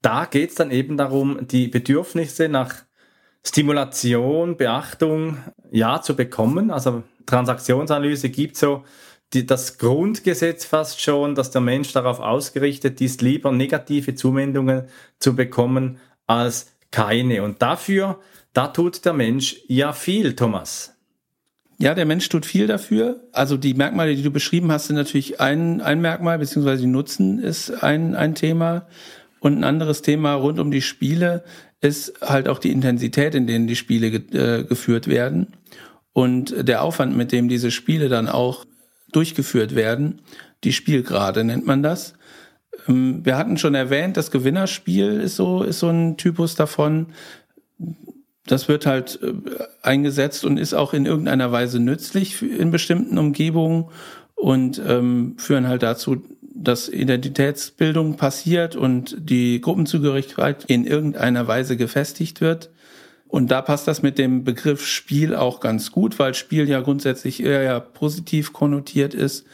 da 0.00 0.26
geht 0.26 0.50
es 0.50 0.54
dann 0.54 0.70
eben 0.70 0.96
darum, 0.96 1.48
die 1.48 1.66
Bedürfnisse 1.66 2.48
nach 2.48 2.76
Stimulation, 3.44 4.56
Beachtung, 4.56 5.38
ja, 5.72 6.02
zu 6.02 6.14
bekommen. 6.14 6.70
Also 6.70 7.02
Transaktionsanalyse 7.26 8.28
gibt 8.30 8.56
so 8.56 8.84
die, 9.34 9.46
das 9.46 9.78
Grundgesetz 9.78 10.64
fast 10.64 11.00
schon, 11.00 11.34
dass 11.34 11.50
der 11.50 11.60
Mensch 11.60 11.92
darauf 11.92 12.20
ausgerichtet 12.20 13.00
ist, 13.00 13.22
lieber 13.22 13.52
negative 13.52 14.14
Zuwendungen 14.14 14.84
zu 15.18 15.34
bekommen 15.34 15.98
als 16.26 16.72
keine. 16.90 17.42
Und 17.42 17.60
dafür, 17.60 18.20
da 18.52 18.68
tut 18.68 19.04
der 19.04 19.12
Mensch 19.12 19.56
ja 19.66 19.92
viel, 19.92 20.36
Thomas. 20.36 20.94
Ja, 21.78 21.94
der 21.94 22.06
Mensch 22.06 22.28
tut 22.28 22.46
viel 22.46 22.68
dafür. 22.68 23.20
Also 23.32 23.56
die 23.56 23.74
Merkmale, 23.74 24.14
die 24.14 24.22
du 24.22 24.30
beschrieben 24.30 24.70
hast, 24.70 24.86
sind 24.86 24.96
natürlich 24.96 25.40
ein, 25.40 25.80
ein 25.80 26.00
Merkmal, 26.00 26.38
beziehungsweise 26.38 26.82
die 26.82 26.88
Nutzen 26.88 27.40
ist 27.40 27.82
ein, 27.82 28.14
ein 28.14 28.34
Thema. 28.34 28.86
Und 29.40 29.58
ein 29.58 29.64
anderes 29.64 30.00
Thema 30.00 30.34
rund 30.34 30.60
um 30.60 30.70
die 30.70 30.82
Spiele 30.82 31.44
ist 31.80 32.14
halt 32.22 32.48
auch 32.48 32.58
die 32.58 32.70
Intensität, 32.70 33.34
in 33.34 33.46
denen 33.46 33.66
die 33.66 33.76
Spiele 33.76 34.10
ge 34.10 34.60
äh, 34.60 34.64
geführt 34.64 35.08
werden. 35.08 35.48
Und 36.12 36.54
der 36.66 36.82
Aufwand, 36.82 37.16
mit 37.16 37.32
dem 37.32 37.48
diese 37.48 37.72
Spiele 37.72 38.08
dann 38.08 38.28
auch 38.28 38.64
durchgeführt 39.14 39.74
werden, 39.74 40.20
die 40.64 40.72
Spielgrade 40.72 41.44
nennt 41.44 41.66
man 41.66 41.82
das. 41.82 42.14
Ähm, 42.88 43.24
wir 43.24 43.36
hatten 43.36 43.56
schon 43.56 43.74
erwähnt, 43.74 44.16
das 44.16 44.30
Gewinnerspiel 44.30 45.20
ist 45.20 45.36
so, 45.36 45.62
ist 45.62 45.78
so 45.78 45.88
ein 45.88 46.16
Typus 46.16 46.54
davon 46.54 47.06
das 48.46 48.68
wird 48.68 48.86
halt 48.86 49.18
äh, 49.22 49.32
eingesetzt 49.82 50.44
und 50.44 50.58
ist 50.58 50.74
auch 50.74 50.92
in 50.92 51.06
irgendeiner 51.06 51.52
Weise 51.52 51.80
nützlich 51.80 52.42
in 52.42 52.70
bestimmten 52.70 53.18
Umgebungen 53.18 53.86
und 54.34 54.80
ähm, 54.86 55.34
führen 55.38 55.68
halt 55.68 55.82
dazu, 55.82 56.22
dass 56.54 56.88
Identitätsbildung 56.88 58.16
passiert 58.16 58.76
und 58.76 59.16
die 59.18 59.60
Gruppenzugehörigkeit 59.60 60.64
in 60.66 60.86
irgendeiner 60.86 61.48
Weise 61.48 61.76
gefestigt 61.76 62.40
wird. 62.40 62.70
Und 63.34 63.50
da 63.50 63.62
passt 63.62 63.88
das 63.88 64.00
mit 64.00 64.16
dem 64.16 64.44
Begriff 64.44 64.86
Spiel 64.86 65.34
auch 65.34 65.58
ganz 65.58 65.90
gut, 65.90 66.20
weil 66.20 66.34
Spiel 66.34 66.68
ja 66.68 66.80
grundsätzlich 66.80 67.42
eher 67.42 67.80
positiv 67.80 68.52
konnotiert 68.52 69.12
ist. 69.12 69.44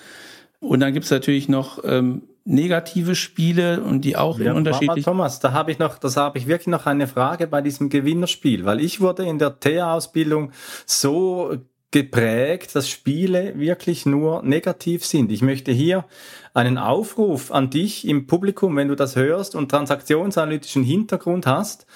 Und 0.59 0.81
dann 0.81 0.93
gibt's 0.93 1.11
natürlich 1.11 1.49
noch 1.49 1.83
ähm, 1.85 2.25
negative 2.45 3.15
Spiele 3.15 3.83
und 3.83 4.03
die 4.03 4.19
auch 4.19 4.39
ja, 4.39 4.51
in 4.51 4.59
unterschiedlichen. 4.59 5.03
Thomas, 5.03 5.41
da 5.41 5.53
habe 5.53 5.73
ich 5.73 5.79
noch, 5.79 5.97
das 5.97 6.19
habe 6.19 6.37
ich 6.37 6.47
wirklich 6.47 6.67
noch 6.67 6.85
eine 6.85 7.07
Frage 7.07 7.47
bei 7.47 7.63
diesem 7.63 7.89
Gewinnerspiel, 7.89 8.67
weil 8.67 8.81
ich 8.81 9.01
wurde 9.01 9.25
in 9.25 9.39
der 9.39 9.59
TEA-Ausbildung 9.59 10.53
so 10.85 11.57
geprägt, 11.91 12.77
dass 12.77 12.87
Spiele 12.87 13.59
wirklich 13.59 14.05
nur 14.05 14.43
negativ 14.43 15.07
sind. 15.07 15.33
Ich 15.33 15.41
möchte 15.41 15.73
hier 15.73 16.05
einen 16.53 16.79
Aufruf 16.79 17.53
an 17.53 17.71
dich 17.71 18.07
im 18.07 18.27
Publikum, 18.27 18.77
wenn 18.77 18.89
du 18.89 18.97
das 18.97 19.17
hörst 19.17 19.55
und 19.55 19.71
transaktionsanalytischen 19.71 20.83
Hintergrund 20.83 21.47
hast. 21.47 21.87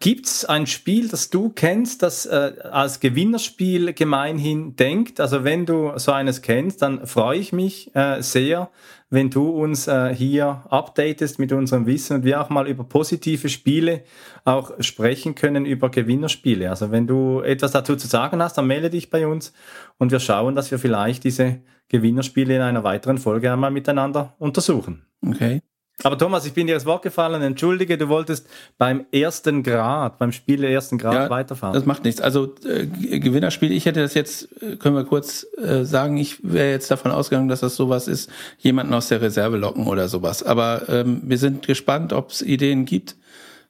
Gibt 0.00 0.26
es 0.26 0.44
ein 0.44 0.66
Spiel, 0.66 1.08
das 1.08 1.28
du 1.30 1.50
kennst, 1.50 2.02
das 2.02 2.24
äh, 2.24 2.52
als 2.70 3.00
Gewinnerspiel 3.00 3.92
gemeinhin 3.92 4.76
denkt? 4.76 5.20
Also 5.20 5.44
wenn 5.44 5.66
du 5.66 5.92
so 5.96 6.12
eines 6.12 6.40
kennst, 6.40 6.82
dann 6.82 7.06
freue 7.06 7.38
ich 7.38 7.52
mich 7.52 7.94
äh, 7.96 8.22
sehr, 8.22 8.70
wenn 9.10 9.30
du 9.30 9.48
uns 9.48 9.88
äh, 9.88 10.14
hier 10.14 10.64
updatest 10.68 11.38
mit 11.38 11.52
unserem 11.52 11.86
Wissen 11.86 12.18
und 12.18 12.24
wir 12.24 12.40
auch 12.40 12.50
mal 12.50 12.68
über 12.68 12.84
positive 12.84 13.48
Spiele 13.48 14.04
auch 14.44 14.72
sprechen 14.80 15.34
können, 15.34 15.66
über 15.66 15.90
Gewinnerspiele. 15.90 16.70
Also 16.70 16.90
wenn 16.90 17.06
du 17.06 17.40
etwas 17.40 17.72
dazu 17.72 17.96
zu 17.96 18.06
sagen 18.06 18.42
hast, 18.42 18.56
dann 18.56 18.66
melde 18.66 18.90
dich 18.90 19.10
bei 19.10 19.26
uns 19.26 19.52
und 19.98 20.12
wir 20.12 20.20
schauen, 20.20 20.54
dass 20.54 20.70
wir 20.70 20.78
vielleicht 20.78 21.24
diese 21.24 21.60
Gewinnerspiele 21.88 22.56
in 22.56 22.62
einer 22.62 22.84
weiteren 22.84 23.18
Folge 23.18 23.52
einmal 23.52 23.70
miteinander 23.70 24.34
untersuchen. 24.38 25.06
Okay. 25.26 25.62
Aber 26.04 26.16
Thomas, 26.16 26.46
ich 26.46 26.52
bin 26.52 26.68
dir 26.68 26.74
ins 26.74 26.86
Wort 26.86 27.02
gefallen. 27.02 27.42
Entschuldige, 27.42 27.98
du 27.98 28.08
wolltest 28.08 28.46
beim 28.76 29.06
ersten 29.10 29.64
Grad, 29.64 30.18
beim 30.18 30.30
Spiel 30.30 30.58
der 30.58 30.70
ersten 30.70 30.96
Grad 30.96 31.14
ja, 31.14 31.30
weiterfahren. 31.30 31.74
Das 31.74 31.86
macht 31.86 32.04
nichts. 32.04 32.20
Also 32.20 32.54
äh, 32.64 32.86
Gewinnerspiel, 32.86 33.72
ich 33.72 33.84
hätte 33.84 34.00
das 34.00 34.14
jetzt, 34.14 34.62
äh, 34.62 34.76
können 34.76 34.94
wir 34.94 35.04
kurz 35.04 35.44
äh, 35.60 35.84
sagen, 35.84 36.16
ich 36.16 36.38
wäre 36.44 36.70
jetzt 36.70 36.90
davon 36.92 37.10
ausgegangen, 37.10 37.48
dass 37.48 37.60
das 37.60 37.74
sowas 37.74 38.06
ist, 38.06 38.30
jemanden 38.58 38.94
aus 38.94 39.08
der 39.08 39.20
Reserve 39.20 39.56
locken 39.56 39.88
oder 39.88 40.08
sowas. 40.08 40.44
Aber 40.44 40.88
ähm, 40.88 41.22
wir 41.24 41.38
sind 41.38 41.66
gespannt, 41.66 42.12
ob 42.12 42.30
es 42.30 42.42
Ideen 42.42 42.84
gibt 42.84 43.16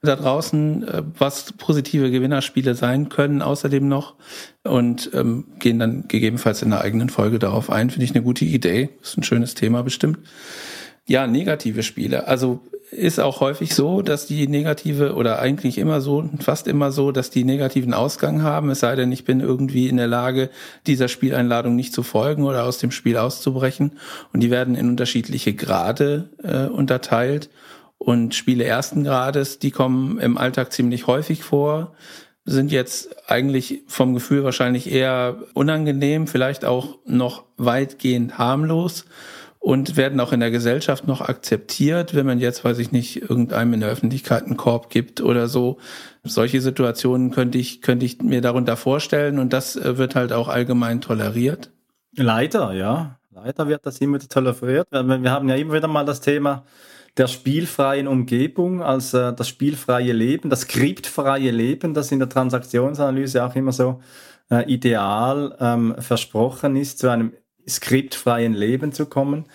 da 0.02 0.16
draußen, 0.16 0.86
äh, 0.86 1.02
was 1.18 1.52
positive 1.54 2.10
Gewinnerspiele 2.10 2.74
sein 2.74 3.08
können, 3.08 3.42
außerdem 3.42 3.86
noch. 3.86 4.14
Und 4.64 5.10
ähm, 5.14 5.46
gehen 5.58 5.78
dann 5.78 6.06
gegebenenfalls 6.08 6.62
in 6.62 6.72
einer 6.72 6.82
eigenen 6.82 7.08
Folge 7.08 7.38
darauf 7.38 7.70
ein. 7.70 7.90
Finde 7.90 8.04
ich 8.04 8.14
eine 8.14 8.22
gute 8.22 8.44
Idee. 8.44 8.90
Ist 9.02 9.16
ein 9.16 9.22
schönes 9.22 9.54
Thema 9.54 9.82
bestimmt. 9.82 10.18
Ja, 11.06 11.26
negative 11.26 11.82
Spiele. 11.82 12.28
Also 12.28 12.60
ist 12.90 13.20
auch 13.20 13.40
häufig 13.40 13.74
so, 13.74 14.02
dass 14.02 14.26
die 14.26 14.46
negative 14.48 15.14
oder 15.14 15.40
eigentlich 15.40 15.78
immer 15.78 16.00
so, 16.00 16.28
fast 16.38 16.66
immer 16.66 16.90
so, 16.90 17.12
dass 17.12 17.30
die 17.30 17.44
negativen 17.44 17.92
Ausgang 17.92 18.42
haben, 18.42 18.70
es 18.70 18.80
sei 18.80 18.96
denn, 18.96 19.12
ich 19.12 19.24
bin 19.24 19.40
irgendwie 19.40 19.88
in 19.88 19.96
der 19.98 20.06
Lage, 20.06 20.50
dieser 20.86 21.08
Spieleinladung 21.08 21.76
nicht 21.76 21.92
zu 21.92 22.02
folgen 22.02 22.44
oder 22.44 22.64
aus 22.64 22.78
dem 22.78 22.90
Spiel 22.90 23.16
auszubrechen. 23.16 23.98
Und 24.32 24.40
die 24.40 24.50
werden 24.50 24.74
in 24.74 24.88
unterschiedliche 24.88 25.54
Grade 25.54 26.30
äh, 26.42 26.66
unterteilt. 26.66 27.50
Und 27.98 28.34
Spiele 28.34 28.64
ersten 28.64 29.04
Grades, 29.04 29.58
die 29.58 29.70
kommen 29.70 30.18
im 30.18 30.38
Alltag 30.38 30.72
ziemlich 30.72 31.06
häufig 31.06 31.42
vor, 31.42 31.94
sind 32.44 32.72
jetzt 32.72 33.30
eigentlich 33.30 33.82
vom 33.86 34.14
Gefühl 34.14 34.44
wahrscheinlich 34.44 34.90
eher 34.90 35.36
unangenehm, 35.52 36.26
vielleicht 36.26 36.64
auch 36.64 36.98
noch 37.04 37.44
weitgehend 37.56 38.38
harmlos 38.38 39.04
und 39.58 39.96
werden 39.96 40.20
auch 40.20 40.32
in 40.32 40.40
der 40.40 40.50
Gesellschaft 40.50 41.06
noch 41.06 41.20
akzeptiert, 41.20 42.14
wenn 42.14 42.24
man 42.24 42.38
jetzt, 42.38 42.64
weiß 42.64 42.78
ich 42.78 42.92
nicht, 42.92 43.28
irgendeinem 43.28 43.74
in 43.74 43.80
der 43.80 43.90
Öffentlichkeit 43.90 44.44
einen 44.44 44.56
Korb 44.56 44.88
gibt 44.88 45.20
oder 45.20 45.48
so. 45.48 45.78
Solche 46.22 46.60
Situationen 46.60 47.32
könnte 47.32 47.58
ich, 47.58 47.82
könnte 47.82 48.06
ich 48.06 48.22
mir 48.22 48.40
darunter 48.40 48.76
vorstellen 48.76 49.38
und 49.38 49.52
das 49.52 49.76
äh, 49.76 49.98
wird 49.98 50.14
halt 50.14 50.32
auch 50.32 50.48
allgemein 50.48 51.00
toleriert. 51.00 51.70
Leider, 52.16 52.72
ja. 52.72 53.18
Leider 53.30 53.68
wird 53.68 53.84
das 53.84 54.00
immer 54.00 54.18
toleriert. 54.18 54.88
Wir 54.90 55.30
haben 55.30 55.48
ja 55.48 55.54
immer 55.54 55.74
wieder 55.74 55.86
mal 55.86 56.04
das 56.04 56.20
Thema 56.20 56.64
der 57.18 57.26
spielfreien 57.26 58.06
Umgebung 58.06 58.82
als 58.82 59.12
äh, 59.12 59.32
das 59.32 59.48
spielfreie 59.48 60.12
Leben, 60.12 60.50
das 60.50 60.62
skriptfreie 60.62 61.50
Leben, 61.50 61.92
das 61.92 62.12
in 62.12 62.20
der 62.20 62.28
Transaktionsanalyse 62.28 63.44
auch 63.44 63.54
immer 63.56 63.72
so 63.72 64.00
äh, 64.50 64.64
ideal 64.72 65.56
ähm, 65.60 65.94
versprochen 65.98 66.76
ist, 66.76 67.00
zu 67.00 67.08
einem 67.08 67.32
skriptfreien 67.68 68.54
Leben 68.54 68.92
zu 68.92 69.06
kommen. 69.06 69.46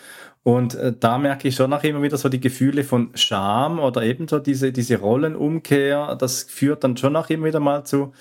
Und 0.43 0.75
äh, 0.75 0.93
da 0.99 1.17
merke 1.17 1.47
ich 1.47 1.55
schon 1.55 1.71
auch 1.71 1.83
immer 1.83 2.01
wieder 2.01 2.17
so 2.17 2.27
die 2.27 2.41
Gefühle 2.41 2.83
von 2.83 3.11
Scham 3.15 3.79
oder 3.79 4.03
ebenso 4.03 4.39
diese, 4.39 4.73
diese 4.73 4.99
Rollenumkehr. 4.99 6.15
Das 6.17 6.43
führt 6.43 6.83
dann 6.83 6.97
schon 6.97 7.15
auch 7.15 7.29
immer 7.29 7.47
wieder 7.47 7.61
mal 7.61 7.85
zu, 7.85 8.11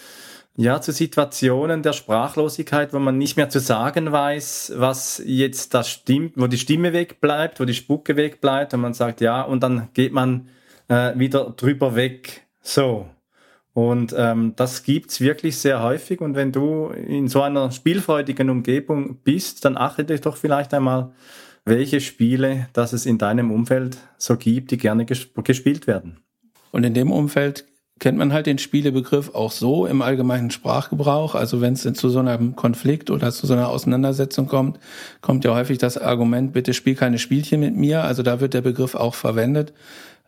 ja, 0.56 0.80
zu 0.80 0.92
Situationen 0.92 1.82
der 1.82 1.94
Sprachlosigkeit, 1.94 2.92
wo 2.92 2.98
man 2.98 3.16
nicht 3.16 3.36
mehr 3.36 3.48
zu 3.48 3.58
sagen 3.58 4.12
weiß, 4.12 4.74
was 4.76 5.22
jetzt 5.24 5.72
das 5.72 5.88
stimmt, 5.88 6.34
wo 6.36 6.46
die 6.46 6.58
Stimme 6.58 6.92
wegbleibt, 6.92 7.58
wo 7.58 7.64
die 7.64 7.74
Spucke 7.74 8.16
wegbleibt 8.16 8.74
und 8.74 8.80
man 8.80 8.94
sagt 8.94 9.20
ja 9.20 9.42
und 9.42 9.62
dann 9.62 9.88
geht 9.94 10.12
man 10.12 10.48
äh, 10.88 11.18
wieder 11.18 11.54
drüber 11.56 11.94
weg. 11.94 12.46
So. 12.60 13.06
Und 13.74 14.14
ähm, 14.16 14.52
das 14.56 14.82
gibt's 14.82 15.20
wirklich 15.22 15.56
sehr 15.56 15.82
häufig. 15.82 16.20
Und 16.20 16.34
wenn 16.34 16.52
du 16.52 16.88
in 16.88 17.28
so 17.28 17.40
einer 17.40 17.70
spielfreudigen 17.70 18.50
Umgebung 18.50 19.16
bist, 19.24 19.64
dann 19.64 19.78
achte 19.78 20.04
dich 20.04 20.20
doch 20.20 20.36
vielleicht 20.36 20.74
einmal, 20.74 21.12
welche 21.64 22.00
Spiele, 22.00 22.68
dass 22.72 22.92
es 22.92 23.06
in 23.06 23.18
deinem 23.18 23.50
Umfeld 23.50 23.96
so 24.18 24.36
gibt, 24.36 24.72
die 24.72 24.76
gerne 24.76 25.06
ges 25.06 25.28
gespielt 25.44 25.86
werden. 25.86 26.18
Und 26.72 26.84
in 26.84 26.92
dem 26.92 27.10
Umfeld 27.10 27.66
kennt 28.02 28.18
man 28.18 28.32
halt 28.32 28.46
den 28.46 28.58
Spielebegriff 28.58 29.32
auch 29.32 29.52
so 29.52 29.86
im 29.86 30.02
allgemeinen 30.02 30.50
Sprachgebrauch. 30.50 31.36
Also 31.36 31.60
wenn 31.60 31.74
es 31.74 31.82
zu 31.82 32.08
so 32.08 32.18
einem 32.18 32.56
Konflikt 32.56 33.10
oder 33.10 33.30
zu 33.30 33.46
so 33.46 33.52
einer 33.52 33.68
Auseinandersetzung 33.68 34.48
kommt, 34.48 34.80
kommt 35.20 35.44
ja 35.44 35.54
häufig 35.54 35.78
das 35.78 35.98
Argument, 35.98 36.52
bitte 36.52 36.74
spiel 36.74 36.96
keine 36.96 37.20
Spielchen 37.20 37.60
mit 37.60 37.76
mir. 37.76 38.02
Also 38.02 38.24
da 38.24 38.40
wird 38.40 38.54
der 38.54 38.60
Begriff 38.60 38.96
auch 38.96 39.14
verwendet, 39.14 39.72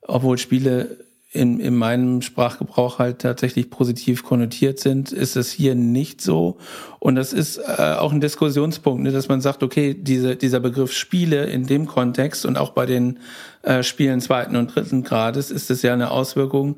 obwohl 0.03 0.39
Spiele 0.39 0.99
in, 1.33 1.59
in 1.59 1.75
meinem 1.75 2.23
Sprachgebrauch 2.23 3.01
halt 3.01 3.19
tatsächlich 3.19 3.71
positiv 3.71 4.23
konnotiert 4.23 4.79
sind, 4.79 5.11
ist 5.11 5.35
es 5.35 5.51
hier 5.51 5.75
nicht 5.75 6.21
so. 6.21 6.59
Und 7.01 7.17
das 7.17 7.33
ist 7.33 7.59
äh, 7.59 7.97
auch 7.99 8.13
ein 8.13 8.21
Diskussionspunkt, 8.21 9.03
ne, 9.03 9.11
dass 9.11 9.27
man 9.27 9.41
sagt, 9.41 9.65
okay, 9.65 9.95
diese, 9.95 10.37
dieser 10.37 10.61
Begriff 10.61 10.93
Spiele 10.93 11.47
in 11.47 11.67
dem 11.67 11.87
Kontext 11.87 12.47
und 12.47 12.57
auch 12.57 12.71
bei 12.71 12.87
den 12.87 13.19
äh, 13.63 13.83
Spielen 13.83 14.21
zweiten 14.21 14.55
und 14.55 14.73
dritten 14.73 15.03
Grades 15.03 15.51
ist 15.51 15.73
es 15.73 15.83
ja 15.83 15.93
eine 15.93 16.13
Auswirkung 16.13 16.77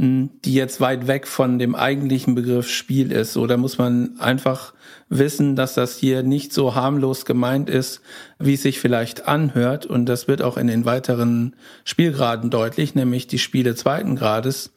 die 0.00 0.54
jetzt 0.54 0.80
weit 0.80 1.08
weg 1.08 1.26
von 1.26 1.58
dem 1.58 1.74
eigentlichen 1.74 2.36
Begriff 2.36 2.70
Spiel 2.70 3.10
ist. 3.10 3.32
So, 3.32 3.48
da 3.48 3.56
muss 3.56 3.78
man 3.78 4.16
einfach 4.20 4.72
wissen, 5.08 5.56
dass 5.56 5.74
das 5.74 5.96
hier 5.96 6.22
nicht 6.22 6.52
so 6.52 6.76
harmlos 6.76 7.24
gemeint 7.24 7.68
ist, 7.68 8.00
wie 8.38 8.54
es 8.54 8.62
sich 8.62 8.78
vielleicht 8.78 9.26
anhört. 9.26 9.86
Und 9.86 10.06
das 10.06 10.28
wird 10.28 10.40
auch 10.40 10.56
in 10.56 10.68
den 10.68 10.84
weiteren 10.84 11.56
Spielgraden 11.82 12.48
deutlich, 12.50 12.94
nämlich 12.94 13.26
die 13.26 13.40
Spiele 13.40 13.74
zweiten 13.74 14.14
Grades 14.14 14.72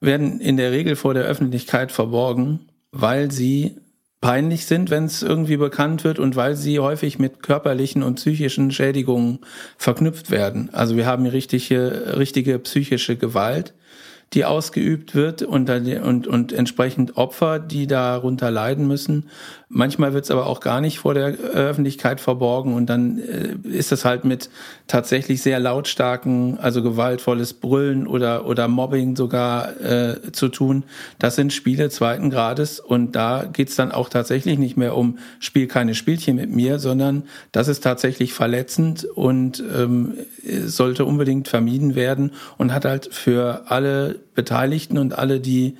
werden 0.00 0.40
in 0.40 0.56
der 0.56 0.72
Regel 0.72 0.96
vor 0.96 1.14
der 1.14 1.24
Öffentlichkeit 1.24 1.92
verborgen, 1.92 2.68
weil 2.90 3.30
sie 3.30 3.76
peinlich 4.20 4.66
sind, 4.66 4.90
wenn 4.90 5.04
es 5.04 5.22
irgendwie 5.22 5.56
bekannt 5.56 6.02
wird 6.02 6.18
und 6.18 6.34
weil 6.34 6.56
sie 6.56 6.80
häufig 6.80 7.20
mit 7.20 7.44
körperlichen 7.44 8.02
und 8.02 8.16
psychischen 8.16 8.72
Schädigungen 8.72 9.38
verknüpft 9.76 10.32
werden. 10.32 10.70
Also 10.72 10.96
wir 10.96 11.06
haben 11.06 11.26
richtige, 11.26 12.16
richtige 12.16 12.58
psychische 12.58 13.16
Gewalt 13.16 13.74
die 14.34 14.44
ausgeübt 14.44 15.14
wird 15.14 15.42
und, 15.42 15.70
und, 15.70 16.26
und 16.26 16.52
entsprechend 16.52 17.16
Opfer, 17.16 17.58
die 17.58 17.86
darunter 17.86 18.50
leiden 18.50 18.86
müssen. 18.86 19.30
Manchmal 19.70 20.14
wird 20.14 20.24
es 20.24 20.30
aber 20.30 20.46
auch 20.46 20.60
gar 20.60 20.80
nicht 20.80 20.98
vor 20.98 21.12
der 21.12 21.26
Öffentlichkeit 21.26 22.20
verborgen 22.20 22.72
und 22.72 22.86
dann 22.86 23.18
äh, 23.18 23.54
ist 23.68 23.92
es 23.92 24.06
halt 24.06 24.24
mit 24.24 24.48
tatsächlich 24.86 25.42
sehr 25.42 25.60
lautstarken, 25.60 26.58
also 26.58 26.82
gewaltvolles 26.82 27.52
Brüllen 27.52 28.06
oder, 28.06 28.46
oder 28.46 28.66
Mobbing 28.66 29.14
sogar 29.14 29.78
äh, 29.78 30.32
zu 30.32 30.48
tun. 30.48 30.84
Das 31.18 31.36
sind 31.36 31.52
Spiele 31.52 31.90
zweiten 31.90 32.30
Grades 32.30 32.80
und 32.80 33.14
da 33.14 33.44
geht's 33.44 33.76
dann 33.76 33.92
auch 33.92 34.08
tatsächlich 34.08 34.58
nicht 34.58 34.78
mehr 34.78 34.96
um 34.96 35.18
Spiel 35.38 35.66
keine 35.66 35.94
Spielchen 35.94 36.36
mit 36.36 36.50
mir, 36.50 36.78
sondern 36.78 37.24
das 37.52 37.68
ist 37.68 37.84
tatsächlich 37.84 38.32
verletzend 38.32 39.04
und 39.04 39.62
ähm, 39.76 40.14
sollte 40.64 41.04
unbedingt 41.04 41.46
vermieden 41.46 41.94
werden 41.94 42.32
und 42.56 42.72
hat 42.72 42.86
halt 42.86 43.12
für 43.12 43.64
alle 43.66 44.18
Beteiligten 44.34 44.96
und 44.96 45.18
alle, 45.18 45.40
die 45.40 45.76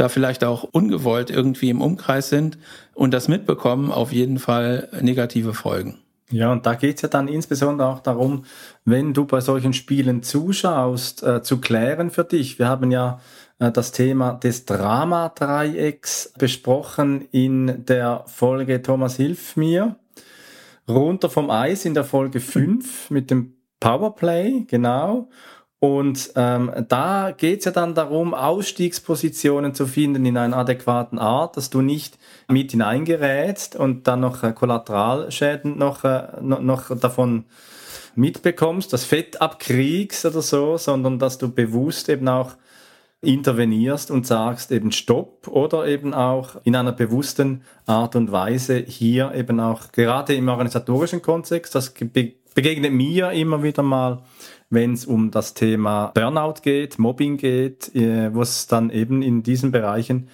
da 0.00 0.08
vielleicht 0.08 0.44
auch 0.44 0.64
ungewollt 0.64 1.30
irgendwie 1.30 1.70
im 1.70 1.80
Umkreis 1.80 2.28
sind 2.28 2.58
und 2.94 3.12
das 3.12 3.28
mitbekommen, 3.28 3.90
auf 3.90 4.12
jeden 4.12 4.38
Fall 4.38 4.88
negative 5.00 5.54
Folgen. 5.54 5.98
Ja, 6.30 6.52
und 6.52 6.66
da 6.66 6.74
geht's 6.74 7.00
ja 7.02 7.08
dann 7.08 7.26
insbesondere 7.26 7.88
auch 7.88 8.00
darum, 8.00 8.44
wenn 8.84 9.14
du 9.14 9.24
bei 9.24 9.40
solchen 9.40 9.72
Spielen 9.72 10.22
zuschaust, 10.22 11.22
äh, 11.22 11.42
zu 11.42 11.58
klären 11.58 12.10
für 12.10 12.24
dich. 12.24 12.58
Wir 12.58 12.68
haben 12.68 12.90
ja 12.90 13.20
äh, 13.58 13.72
das 13.72 13.92
Thema 13.92 14.34
des 14.34 14.66
Drama-Dreiecks 14.66 16.34
besprochen 16.38 17.26
in 17.32 17.86
der 17.86 18.24
Folge 18.26 18.82
Thomas 18.82 19.16
Hilf 19.16 19.56
mir. 19.56 19.96
Runter 20.86 21.30
vom 21.30 21.50
Eis 21.50 21.86
in 21.86 21.94
der 21.94 22.04
Folge 22.04 22.40
5 22.40 23.10
mit 23.10 23.30
dem 23.30 23.54
Powerplay, 23.80 24.64
genau. 24.66 25.30
Und 25.80 26.32
ähm, 26.34 26.72
da 26.88 27.32
geht's 27.36 27.64
ja 27.64 27.70
dann 27.70 27.94
darum, 27.94 28.34
Ausstiegspositionen 28.34 29.74
zu 29.74 29.86
finden 29.86 30.26
in 30.26 30.36
einer 30.36 30.56
adäquaten 30.56 31.20
Art, 31.20 31.56
dass 31.56 31.70
du 31.70 31.82
nicht 31.82 32.18
mit 32.48 32.72
hineingerätst 32.72 33.76
und 33.76 34.08
dann 34.08 34.20
noch 34.20 34.42
äh, 34.42 34.52
Kollateralschäden 34.52 35.78
noch, 35.78 36.02
äh, 36.02 36.28
noch, 36.40 36.60
noch 36.60 36.98
davon 36.98 37.44
mitbekommst, 38.16 38.92
das 38.92 39.04
Fett 39.04 39.40
abkriegst 39.40 40.26
oder 40.26 40.42
so, 40.42 40.76
sondern 40.78 41.20
dass 41.20 41.38
du 41.38 41.48
bewusst 41.48 42.08
eben 42.08 42.26
auch 42.26 42.56
intervenierst 43.20 44.10
und 44.10 44.26
sagst 44.26 44.72
eben 44.72 44.90
Stopp 44.90 45.46
oder 45.46 45.86
eben 45.86 46.12
auch 46.14 46.56
in 46.64 46.74
einer 46.74 46.92
bewussten 46.92 47.62
Art 47.86 48.16
und 48.16 48.32
Weise 48.32 48.78
hier 48.78 49.32
eben 49.34 49.60
auch 49.60 49.92
gerade 49.92 50.34
im 50.34 50.48
organisatorischen 50.48 51.22
Kontext, 51.22 51.74
das 51.74 51.94
begegnet 52.54 52.92
mir 52.92 53.30
immer 53.32 53.62
wieder 53.62 53.82
mal, 53.82 54.22
wenn 54.70 54.92
es 54.92 55.06
um 55.06 55.30
das 55.30 55.54
Thema 55.54 56.12
Burnout 56.14 56.62
geht, 56.62 56.98
Mobbing 56.98 57.36
geht, 57.36 57.94
äh, 57.94 58.34
wo 58.34 58.42
es 58.42 58.66
dann 58.66 58.90
eben 58.90 59.22
in 59.22 59.42
diesen 59.42 59.70
Bereichen 59.70 60.28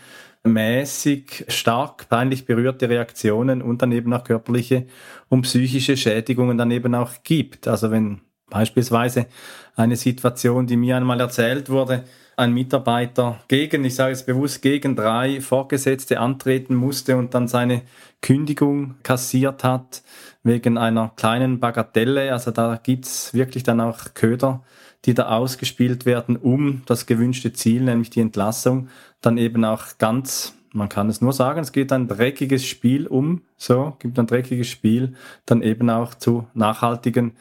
mäßig 0.45 1.47
stark 1.49 2.09
peinlich 2.09 2.45
berührte 2.45 2.89
Reaktionen 2.89 3.63
und 3.63 3.81
dann 3.81 3.93
eben 3.93 4.13
auch 4.13 4.25
körperliche 4.25 4.87
und 5.29 5.43
psychische 5.43 5.97
Schädigungen 5.97 6.59
dann 6.59 6.71
eben 6.71 6.95
auch 6.95 7.11
gibt. 7.23 7.67
Also 7.67 7.91
wenn 7.91 8.21
beispielsweise 8.51 9.27
eine 9.75 9.97
Situation, 9.97 10.67
die 10.67 10.77
mir 10.77 10.97
einmal 10.97 11.21
erzählt 11.21 11.71
wurde, 11.71 12.05
ein 12.37 12.53
Mitarbeiter 12.53 13.41
gegen, 13.49 13.85
ich 13.85 13.95
sage 13.95 14.13
es 14.13 14.27
bewusst, 14.27 14.61
gegen 14.61 14.97
drei 14.97 15.41
Vorgesetzte 15.41 16.21
antreten 16.21 16.75
musste 16.75 17.17
und 17.17 17.33
dann 17.33 17.49
seine 17.49 17.83
Kündigung 18.21 18.97
kassiert 19.03 19.65
hat, 19.65 20.03
wegen 20.45 20.79
einer 20.79 21.13
kleinen 21.17 21.59
Bagatelle. 21.59 22.33
Also 22.33 22.53
da 22.53 22.79
gibt's 22.81 23.35
wirklich 23.35 23.65
dann 23.65 23.81
auch 23.81 24.15
Köder, 24.15 24.63
die 25.07 25.15
da 25.15 25.29
ausgespielt 25.29 26.07
werden, 26.07 26.37
um 26.37 26.83
das 26.87 27.07
gewünschte 27.07 27.53
Ziel, 27.53 27.83
nämlich 27.83 28.11
die 28.11 28.21
Entlassung, 28.21 28.89
dann 29.21 29.39
eben 29.39 29.65
auch 29.65 29.99
ganz, 29.99 30.55
man 30.73 30.89
kann 30.89 31.09
es 31.09 31.21
nur 31.21 31.33
sagen, 31.33 31.61
es 31.61 31.73
geht 31.73 31.93
ein 31.93 32.09
dreckiges 32.09 32.65
Spiel 32.65 33.07
um, 33.07 33.43
so, 33.57 33.97
gibt 33.99 34.19
ein 34.19 34.27
dreckiges 34.27 34.69
Spiel, 34.69 35.15
dann 35.47 35.63
eben 35.63 35.91
auch 35.91 36.15
zu 36.15 36.47
nachhaltigen 36.55 37.33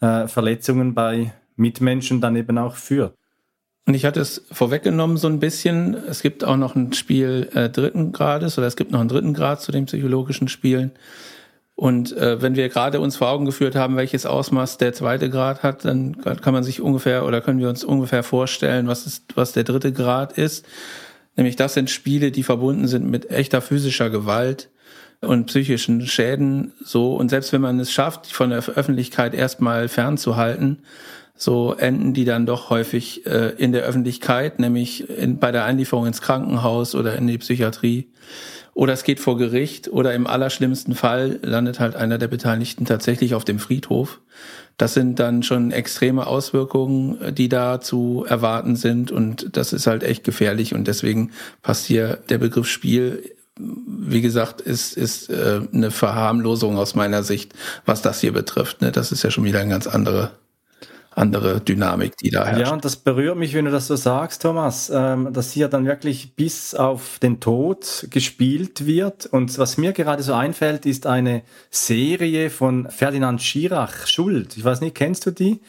äh, 0.00 0.26
Verletzungen 0.26 0.94
bei 0.94 1.32
Mitmenschen 1.56 2.20
dann 2.20 2.36
eben 2.36 2.58
auch 2.58 2.76
führt. 2.76 3.14
Und 3.86 3.94
ich 3.94 4.04
hatte 4.04 4.20
es 4.20 4.44
vorweggenommen 4.52 5.16
so 5.16 5.26
ein 5.26 5.40
bisschen. 5.40 5.94
Es 5.94 6.22
gibt 6.22 6.44
auch 6.44 6.56
noch 6.56 6.76
ein 6.76 6.92
Spiel 6.92 7.50
äh, 7.52 7.68
dritten 7.68 8.12
Grades 8.12 8.56
oder 8.56 8.68
es 8.68 8.76
gibt 8.76 8.92
noch 8.92 9.00
einen 9.00 9.08
dritten 9.08 9.34
Grad 9.34 9.60
zu 9.60 9.72
den 9.72 9.86
psychologischen 9.86 10.46
Spielen. 10.46 10.92
Und 11.82 12.16
äh, 12.16 12.40
wenn 12.40 12.54
wir 12.54 12.68
gerade 12.68 13.00
uns 13.00 13.16
vor 13.16 13.28
Augen 13.28 13.44
geführt 13.44 13.74
haben, 13.74 13.96
welches 13.96 14.24
Ausmaß 14.24 14.78
der 14.78 14.92
zweite 14.92 15.28
Grad 15.28 15.64
hat, 15.64 15.84
dann 15.84 16.16
kann 16.40 16.54
man 16.54 16.62
sich 16.62 16.80
ungefähr 16.80 17.26
oder 17.26 17.40
können 17.40 17.58
wir 17.58 17.68
uns 17.68 17.82
ungefähr 17.82 18.22
vorstellen, 18.22 18.86
was 18.86 19.04
ist, 19.04 19.24
was 19.34 19.50
der 19.50 19.64
dritte 19.64 19.92
Grad 19.92 20.38
ist. 20.38 20.64
Nämlich 21.34 21.56
das 21.56 21.74
sind 21.74 21.90
Spiele, 21.90 22.30
die 22.30 22.44
verbunden 22.44 22.86
sind 22.86 23.10
mit 23.10 23.32
echter 23.32 23.60
physischer 23.60 24.10
Gewalt 24.10 24.70
und 25.22 25.46
psychischen 25.46 26.06
Schäden. 26.06 26.70
So 26.84 27.16
und 27.16 27.30
selbst 27.30 27.52
wenn 27.52 27.62
man 27.62 27.80
es 27.80 27.90
schafft, 27.90 28.28
von 28.28 28.50
der 28.50 28.58
Öffentlichkeit 28.58 29.34
erstmal 29.34 29.88
fernzuhalten, 29.88 30.84
so 31.34 31.74
enden 31.74 32.14
die 32.14 32.24
dann 32.24 32.46
doch 32.46 32.70
häufig 32.70 33.26
äh, 33.26 33.54
in 33.56 33.72
der 33.72 33.82
Öffentlichkeit, 33.82 34.60
nämlich 34.60 35.10
in, 35.10 35.40
bei 35.40 35.50
der 35.50 35.64
Einlieferung 35.64 36.06
ins 36.06 36.20
Krankenhaus 36.20 36.94
oder 36.94 37.16
in 37.16 37.26
die 37.26 37.38
Psychiatrie 37.38 38.12
oder 38.74 38.92
es 38.92 39.04
geht 39.04 39.20
vor 39.20 39.36
Gericht 39.36 39.88
oder 39.88 40.14
im 40.14 40.26
allerschlimmsten 40.26 40.94
Fall 40.94 41.38
landet 41.42 41.80
halt 41.80 41.94
einer 41.96 42.18
der 42.18 42.28
Beteiligten 42.28 42.84
tatsächlich 42.84 43.34
auf 43.34 43.44
dem 43.44 43.58
Friedhof. 43.58 44.20
Das 44.78 44.94
sind 44.94 45.18
dann 45.18 45.42
schon 45.42 45.70
extreme 45.70 46.26
Auswirkungen, 46.26 47.34
die 47.34 47.48
da 47.48 47.80
zu 47.80 48.24
erwarten 48.26 48.76
sind 48.76 49.12
und 49.12 49.56
das 49.56 49.72
ist 49.72 49.86
halt 49.86 50.02
echt 50.02 50.24
gefährlich 50.24 50.74
und 50.74 50.88
deswegen 50.88 51.32
passt 51.60 51.84
hier 51.84 52.18
der 52.28 52.38
Begriff 52.38 52.68
Spiel 52.68 53.22
wie 53.58 54.22
gesagt, 54.22 54.60
ist, 54.60 54.96
ist 54.96 55.28
äh, 55.28 55.60
eine 55.72 55.90
Verharmlosung 55.90 56.78
aus 56.78 56.94
meiner 56.94 57.22
Sicht, 57.22 57.52
was 57.84 58.00
das 58.02 58.20
hier 58.20 58.32
betrifft. 58.32 58.80
Ne? 58.80 58.92
Das 58.92 59.12
ist 59.12 59.22
ja 59.22 59.30
schon 59.30 59.44
wieder 59.44 59.60
ein 59.60 59.68
ganz 59.68 59.86
andere 59.86 60.32
andere 61.14 61.60
Dynamik, 61.60 62.16
die 62.16 62.30
da 62.30 62.46
herrscht. 62.46 62.60
Ja, 62.60 62.72
und 62.72 62.84
das 62.84 62.96
berührt 62.96 63.36
mich, 63.36 63.54
wenn 63.54 63.64
du 63.64 63.70
das 63.70 63.86
so 63.86 63.96
sagst, 63.96 64.42
Thomas, 64.42 64.90
ähm, 64.94 65.32
dass 65.32 65.52
hier 65.52 65.68
dann 65.68 65.84
wirklich 65.84 66.34
bis 66.34 66.74
auf 66.74 67.18
den 67.18 67.40
Tod 67.40 68.06
gespielt 68.10 68.86
wird. 68.86 69.26
Und 69.26 69.56
was 69.58 69.76
mir 69.76 69.92
gerade 69.92 70.22
so 70.22 70.34
einfällt, 70.34 70.86
ist 70.86 71.06
eine 71.06 71.42
Serie 71.70 72.50
von 72.50 72.90
Ferdinand 72.90 73.42
Schirach, 73.42 74.06
Schuld. 74.06 74.56
Ich 74.56 74.64
weiß 74.64 74.80
nicht, 74.80 74.94
kennst 74.94 75.26
du 75.26 75.30
die? 75.30 75.60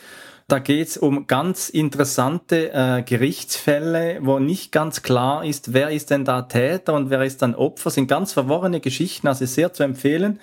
Da 0.47 0.59
geht 0.59 0.89
es 0.89 0.97
um 0.97 1.25
ganz 1.27 1.69
interessante 1.69 2.71
äh, 2.73 3.03
Gerichtsfälle, 3.03 4.19
wo 4.21 4.39
nicht 4.39 4.71
ganz 4.71 5.01
klar 5.01 5.45
ist, 5.45 5.73
wer 5.73 5.89
ist 5.89 6.09
denn 6.09 6.25
da 6.25 6.43
Täter 6.43 6.93
und 6.93 7.09
wer 7.09 7.23
ist 7.23 7.41
dann 7.41 7.55
Opfer. 7.55 7.89
Sind 7.89 8.07
ganz 8.07 8.33
verworrene 8.33 8.79
Geschichten, 8.79 9.27
also 9.27 9.45
sehr 9.45 9.73
zu 9.73 9.83
empfehlen, 9.83 10.39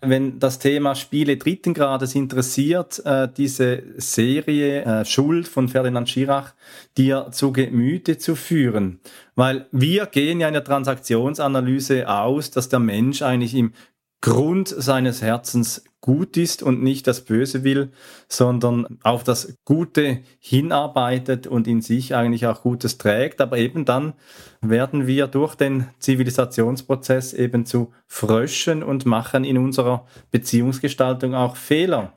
wenn 0.00 0.38
das 0.38 0.58
Thema 0.58 0.94
Spiele 0.94 1.36
dritten 1.36 1.74
Grades 1.74 2.14
interessiert, 2.14 3.04
äh, 3.04 3.28
diese 3.36 3.82
Serie 3.96 4.84
äh, 4.84 5.04
Schuld 5.04 5.48
von 5.48 5.68
Ferdinand 5.68 6.08
Schirach 6.08 6.54
dir 6.96 7.28
zu 7.32 7.52
Gemüte 7.52 8.18
zu 8.18 8.36
führen. 8.36 9.00
Weil 9.34 9.66
wir 9.70 10.06
gehen 10.06 10.40
ja 10.40 10.48
in 10.48 10.54
der 10.54 10.64
Transaktionsanalyse 10.64 12.08
aus, 12.08 12.50
dass 12.50 12.68
der 12.68 12.78
Mensch 12.78 13.22
eigentlich 13.22 13.54
im 13.54 13.72
Grund 14.22 14.68
seines 14.68 15.20
Herzens 15.20 15.84
gut 16.02 16.36
ist 16.36 16.62
und 16.62 16.82
nicht 16.82 17.06
das 17.06 17.24
Böse 17.24 17.64
will, 17.64 17.92
sondern 18.28 18.98
auf 19.02 19.24
das 19.24 19.56
Gute 19.64 20.20
hinarbeitet 20.40 21.46
und 21.46 21.66
in 21.66 21.80
sich 21.80 22.14
eigentlich 22.14 22.46
auch 22.46 22.62
Gutes 22.62 22.98
trägt. 22.98 23.40
Aber 23.40 23.56
eben 23.56 23.86
dann 23.86 24.12
werden 24.60 25.06
wir 25.06 25.28
durch 25.28 25.54
den 25.54 25.86
Zivilisationsprozess 26.00 27.32
eben 27.32 27.64
zu 27.64 27.92
Fröschen 28.06 28.82
und 28.82 29.06
machen 29.06 29.44
in 29.44 29.56
unserer 29.56 30.06
Beziehungsgestaltung 30.32 31.34
auch 31.34 31.56
Fehler. 31.56 32.12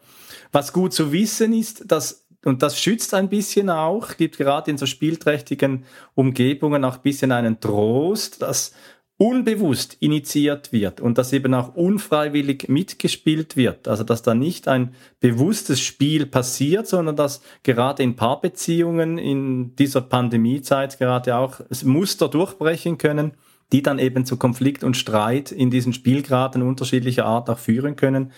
Was 0.51 0.73
gut 0.73 0.93
zu 0.93 1.11
wissen 1.11 1.53
ist, 1.53 1.89
dass 1.91 2.25
und 2.45 2.61
das 2.61 2.79
schützt 2.79 3.15
ein 3.15 3.27
bisschen 3.27 3.71
auch, 3.71 4.17
gibt 4.17 4.37
gerade 4.37 4.69
in 4.69 4.77
so 4.77 4.85
spielträchtigen 4.85 5.83
Umgebungen 6.13 6.85
auch 6.85 6.97
ein 6.97 7.01
bisschen 7.01 7.31
einen 7.31 7.59
Trost, 7.59 8.43
dass 8.43 8.71
unbewusst 9.17 9.95
initiiert 10.01 10.73
wird 10.73 10.99
und 10.99 11.17
dass 11.17 11.31
eben 11.31 11.53
auch 11.53 11.75
unfreiwillig 11.75 12.67
mitgespielt 12.67 13.55
wird. 13.55 13.87
Also 13.87 14.03
dass 14.03 14.23
da 14.23 14.35
nicht 14.35 14.67
ein 14.67 14.93
bewusstes 15.21 15.79
Spiel 15.79 16.25
passiert, 16.25 16.87
sondern 16.87 17.15
dass 17.15 17.41
gerade 17.63 18.03
in 18.03 18.17
Paarbeziehungen 18.17 19.17
in 19.17 19.75
dieser 19.77 20.01
Pandemiezeit 20.01 20.99
gerade 20.99 21.37
auch 21.37 21.61
Muster 21.83 22.27
durchbrechen 22.27 22.97
können, 22.97 23.31
die 23.71 23.81
dann 23.81 23.99
eben 23.99 24.25
zu 24.25 24.37
Konflikt 24.37 24.83
und 24.83 24.97
Streit 24.97 25.51
in 25.51 25.71
diesen 25.71 25.93
Spielgraden 25.93 26.61
unterschiedlicher 26.61 27.25
Art 27.25 27.49
auch 27.49 27.57
führen 27.57 27.95
können. 27.95 28.31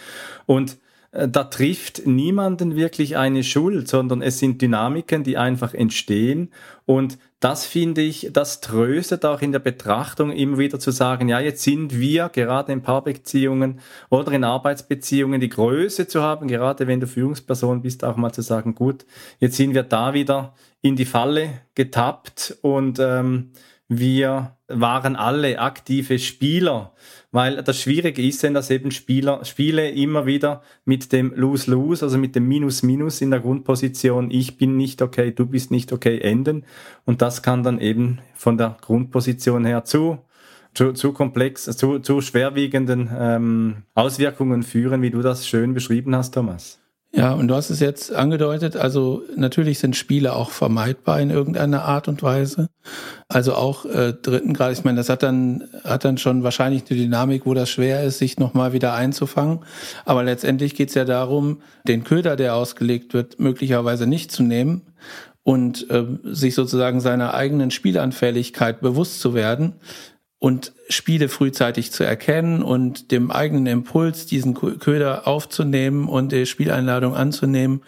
Und 0.45 0.77
äh, 1.11 1.27
da 1.27 1.45
trifft 1.45 2.05
niemanden 2.05 2.75
wirklich 2.75 3.17
eine 3.17 3.43
Schuld, 3.43 3.87
sondern 3.87 4.21
es 4.21 4.39
sind 4.39 4.61
Dynamiken, 4.61 5.23
die 5.23 5.37
einfach 5.37 5.73
entstehen. 5.73 6.51
Und 6.85 7.17
das 7.39 7.65
finde 7.65 8.01
ich, 8.01 8.29
das 8.33 8.61
tröstet 8.61 9.23
auch 9.23 9.41
in 9.41 9.51
der 9.51 9.59
Betrachtung 9.59 10.31
immer 10.31 10.57
wieder 10.57 10.79
zu 10.79 10.89
sagen, 10.89 11.29
ja, 11.29 11.39
jetzt 11.39 11.61
sind 11.61 11.99
wir 11.99 12.29
gerade 12.29 12.71
in 12.71 12.81
Paarbeziehungen 12.81 13.79
oder 14.09 14.31
in 14.31 14.43
Arbeitsbeziehungen 14.43 15.39
die 15.39 15.49
Größe 15.49 16.07
zu 16.07 16.23
haben, 16.23 16.47
gerade 16.47 16.87
wenn 16.87 16.99
du 16.99 17.05
Führungsperson 17.05 17.83
bist, 17.83 18.03
auch 18.03 18.15
mal 18.15 18.31
zu 18.31 18.41
sagen, 18.41 18.73
gut, 18.73 19.05
jetzt 19.39 19.55
sind 19.55 19.75
wir 19.75 19.83
da 19.83 20.15
wieder 20.15 20.55
in 20.81 20.95
die 20.95 21.05
Falle 21.05 21.61
getappt 21.75 22.57
und 22.61 22.97
ähm, 22.99 23.51
wir 23.87 24.57
waren 24.67 25.15
alle 25.15 25.59
aktive 25.59 26.19
Spieler 26.19 26.93
weil 27.31 27.61
das 27.61 27.81
Schwierige 27.81 28.25
ist 28.25 28.41
denn, 28.43 28.53
dass 28.53 28.69
eben 28.69 28.89
Spieler, 28.89 29.43
Spiele 29.43 29.91
immer 29.91 30.25
wieder 30.25 30.61
mit 30.85 31.11
dem 31.11 31.33
Lose-Lose, 31.35 32.05
also 32.05 32.17
mit 32.17 32.35
dem 32.35 32.47
Minus-Minus 32.47 33.21
in 33.21 33.31
der 33.31 33.41
Grundposition, 33.41 34.31
ich 34.31 34.57
bin 34.57 34.77
nicht 34.77 35.01
okay, 35.01 35.31
du 35.31 35.45
bist 35.45 35.69
nicht 35.69 35.91
okay, 35.91 36.19
enden. 36.19 36.65
Und 37.05 37.21
das 37.21 37.43
kann 37.43 37.63
dann 37.63 37.79
eben 37.79 38.19
von 38.33 38.57
der 38.57 38.77
Grundposition 38.81 39.65
her 39.65 39.83
zu 39.83 40.19
zu, 40.73 40.93
zu 40.93 41.11
komplex, 41.11 41.63
zu, 41.63 41.99
zu 41.99 42.21
schwerwiegenden 42.21 43.09
ähm, 43.17 43.83
Auswirkungen 43.95 44.61
führen, 44.61 45.01
wie 45.01 45.09
du 45.09 45.23
das 45.23 45.47
schön 45.47 45.73
beschrieben 45.73 46.15
hast, 46.15 46.35
Thomas. 46.35 46.79
Ja, 47.13 47.31
und 47.33 47.47
du 47.47 47.55
hast 47.55 47.69
es 47.69 47.79
jetzt 47.79 48.13
angedeutet, 48.13 48.75
also 48.75 49.23
natürlich 49.35 49.79
sind 49.79 49.95
Spiele 49.95 50.33
auch 50.33 50.51
vermeidbar 50.51 51.21
in 51.21 51.29
irgendeiner 51.29 51.83
Art 51.83 52.07
und 52.09 52.21
Weise. 52.21 52.69
Also 53.29 53.55
auch 53.55 53.85
äh, 53.85 54.13
dritten 54.13 54.53
Grad, 54.53 54.73
ich 54.73 54.83
meine, 54.83 54.97
das 54.97 55.09
hat 55.09 55.23
dann, 55.23 55.63
hat 55.83 56.03
dann 56.03 56.17
schon 56.17 56.43
wahrscheinlich 56.43 56.83
eine 56.89 56.99
Dynamik, 56.99 57.45
wo 57.45 57.53
das 57.53 57.69
schwer 57.69 58.03
ist, 58.03 58.17
sich 58.17 58.37
nochmal 58.37 58.73
wieder 58.73 58.93
einzufangen. 58.93 59.59
Aber 60.05 60.23
letztendlich 60.23 60.75
geht 60.75 60.89
es 60.89 60.95
ja 60.95 61.05
darum, 61.05 61.61
den 61.87 62.03
Köder, 62.03 62.35
der 62.35 62.55
ausgelegt 62.55 63.13
wird, 63.13 63.39
möglicherweise 63.39 64.05
nicht 64.05 64.31
zu 64.31 64.43
nehmen 64.43 64.81
und 65.43 65.89
äh, 65.89 66.05
sich 66.23 66.55
sozusagen 66.55 66.99
seiner 66.99 67.33
eigenen 67.33 67.71
Spielanfälligkeit 67.71 68.81
bewusst 68.81 69.21
zu 69.21 69.33
werden 69.33 69.75
und 70.39 70.73
Spiele 70.89 71.29
frühzeitig 71.29 71.91
zu 71.91 72.03
erkennen 72.03 72.61
und 72.61 73.11
dem 73.11 73.31
eigenen 73.31 73.65
Impuls, 73.65 74.25
diesen 74.25 74.53
Köder 74.53 75.27
aufzunehmen 75.27 76.07
und 76.07 76.31
die 76.31 76.45
Spieleinladung 76.45 77.15
anzunehmen, 77.15 77.81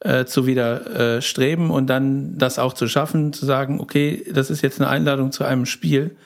äh, 0.00 0.24
zu 0.24 0.46
widerstreben 0.46 1.70
und 1.70 1.86
dann 1.86 2.36
das 2.38 2.58
auch 2.58 2.72
zu 2.72 2.88
schaffen, 2.88 3.32
zu 3.32 3.46
sagen, 3.46 3.80
okay, 3.80 4.24
das 4.32 4.50
ist 4.50 4.62
jetzt 4.62 4.80
eine 4.80 4.90
Einladung 4.90 5.30
zu 5.30 5.44
einem 5.44 5.64
Spiel 5.64 6.16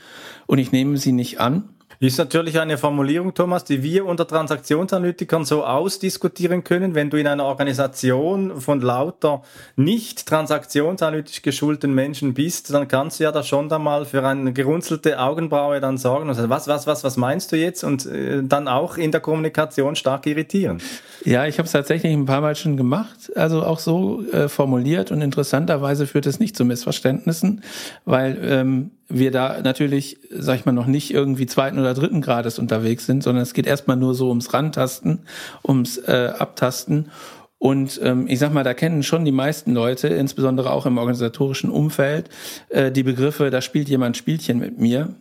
und 0.46 0.58
ich 0.58 0.72
nehme 0.72 0.96
sie 0.96 1.12
nicht 1.12 1.40
an 1.40 1.68
ist 2.00 2.18
natürlich 2.18 2.58
eine 2.58 2.78
Formulierung, 2.78 3.34
Thomas, 3.34 3.64
die 3.64 3.82
wir 3.82 4.04
unter 4.06 4.26
Transaktionsanalytikern 4.26 5.44
so 5.44 5.64
ausdiskutieren 5.64 6.64
können. 6.64 6.94
Wenn 6.94 7.10
du 7.10 7.16
in 7.16 7.26
einer 7.26 7.44
Organisation 7.44 8.60
von 8.60 8.80
lauter 8.80 9.42
nicht 9.76 10.26
transaktionsanalytisch 10.26 11.42
geschulten 11.42 11.94
Menschen 11.94 12.34
bist, 12.34 12.72
dann 12.72 12.88
kannst 12.88 13.20
du 13.20 13.24
ja 13.24 13.32
da 13.32 13.42
schon 13.42 13.68
da 13.68 13.78
mal 13.78 14.04
für 14.04 14.26
eine 14.26 14.52
gerunzelte 14.52 15.18
Augenbraue 15.18 15.80
dann 15.80 15.98
sorgen 15.98 16.28
und 16.28 16.34
sagen, 16.34 16.50
was, 16.50 16.68
was, 16.68 16.86
was, 16.86 17.04
was 17.04 17.16
meinst 17.16 17.52
du 17.52 17.56
jetzt? 17.56 17.84
Und 17.84 18.06
äh, 18.06 18.42
dann 18.42 18.68
auch 18.68 18.96
in 18.96 19.12
der 19.12 19.20
Kommunikation 19.20 19.96
stark 19.96 20.26
irritieren. 20.26 20.80
Ja, 21.24 21.46
ich 21.46 21.58
habe 21.58 21.66
es 21.66 21.72
tatsächlich 21.72 22.12
ein 22.12 22.26
paar 22.26 22.40
Mal 22.40 22.54
schon 22.56 22.76
gemacht, 22.76 23.32
also 23.34 23.62
auch 23.62 23.78
so 23.78 24.22
äh, 24.32 24.48
formuliert 24.48 25.10
und 25.10 25.22
interessanterweise 25.22 26.06
führt 26.06 26.26
es 26.26 26.38
nicht 26.38 26.56
zu 26.56 26.64
Missverständnissen, 26.64 27.62
weil 28.04 28.38
ähm, 28.42 28.90
wir 29.08 29.30
da 29.30 29.60
natürlich, 29.62 30.18
sag 30.30 30.58
ich 30.58 30.66
mal, 30.66 30.72
noch 30.72 30.86
nicht 30.86 31.12
irgendwie 31.12 31.46
zweiten 31.46 31.78
oder 31.78 31.94
dritten 31.94 32.20
Grades 32.20 32.58
unterwegs 32.58 33.06
sind, 33.06 33.22
sondern 33.22 33.42
es 33.42 33.54
geht 33.54 33.66
erstmal 33.66 33.96
nur 33.96 34.14
so 34.14 34.28
ums 34.28 34.52
Rantasten, 34.52 35.20
ums 35.66 35.98
äh, 35.98 36.32
Abtasten. 36.36 37.10
Und 37.58 38.00
ähm, 38.02 38.26
ich 38.28 38.38
sag 38.38 38.52
mal, 38.52 38.64
da 38.64 38.74
kennen 38.74 39.02
schon 39.02 39.24
die 39.24 39.32
meisten 39.32 39.72
Leute, 39.72 40.08
insbesondere 40.08 40.70
auch 40.70 40.86
im 40.86 40.98
organisatorischen 40.98 41.70
Umfeld, 41.70 42.28
äh, 42.68 42.92
die 42.92 43.02
Begriffe, 43.02 43.50
da 43.50 43.60
spielt 43.60 43.88
jemand 43.88 44.16
Spielchen 44.16 44.58
mit 44.58 44.78
mir. 44.78 45.14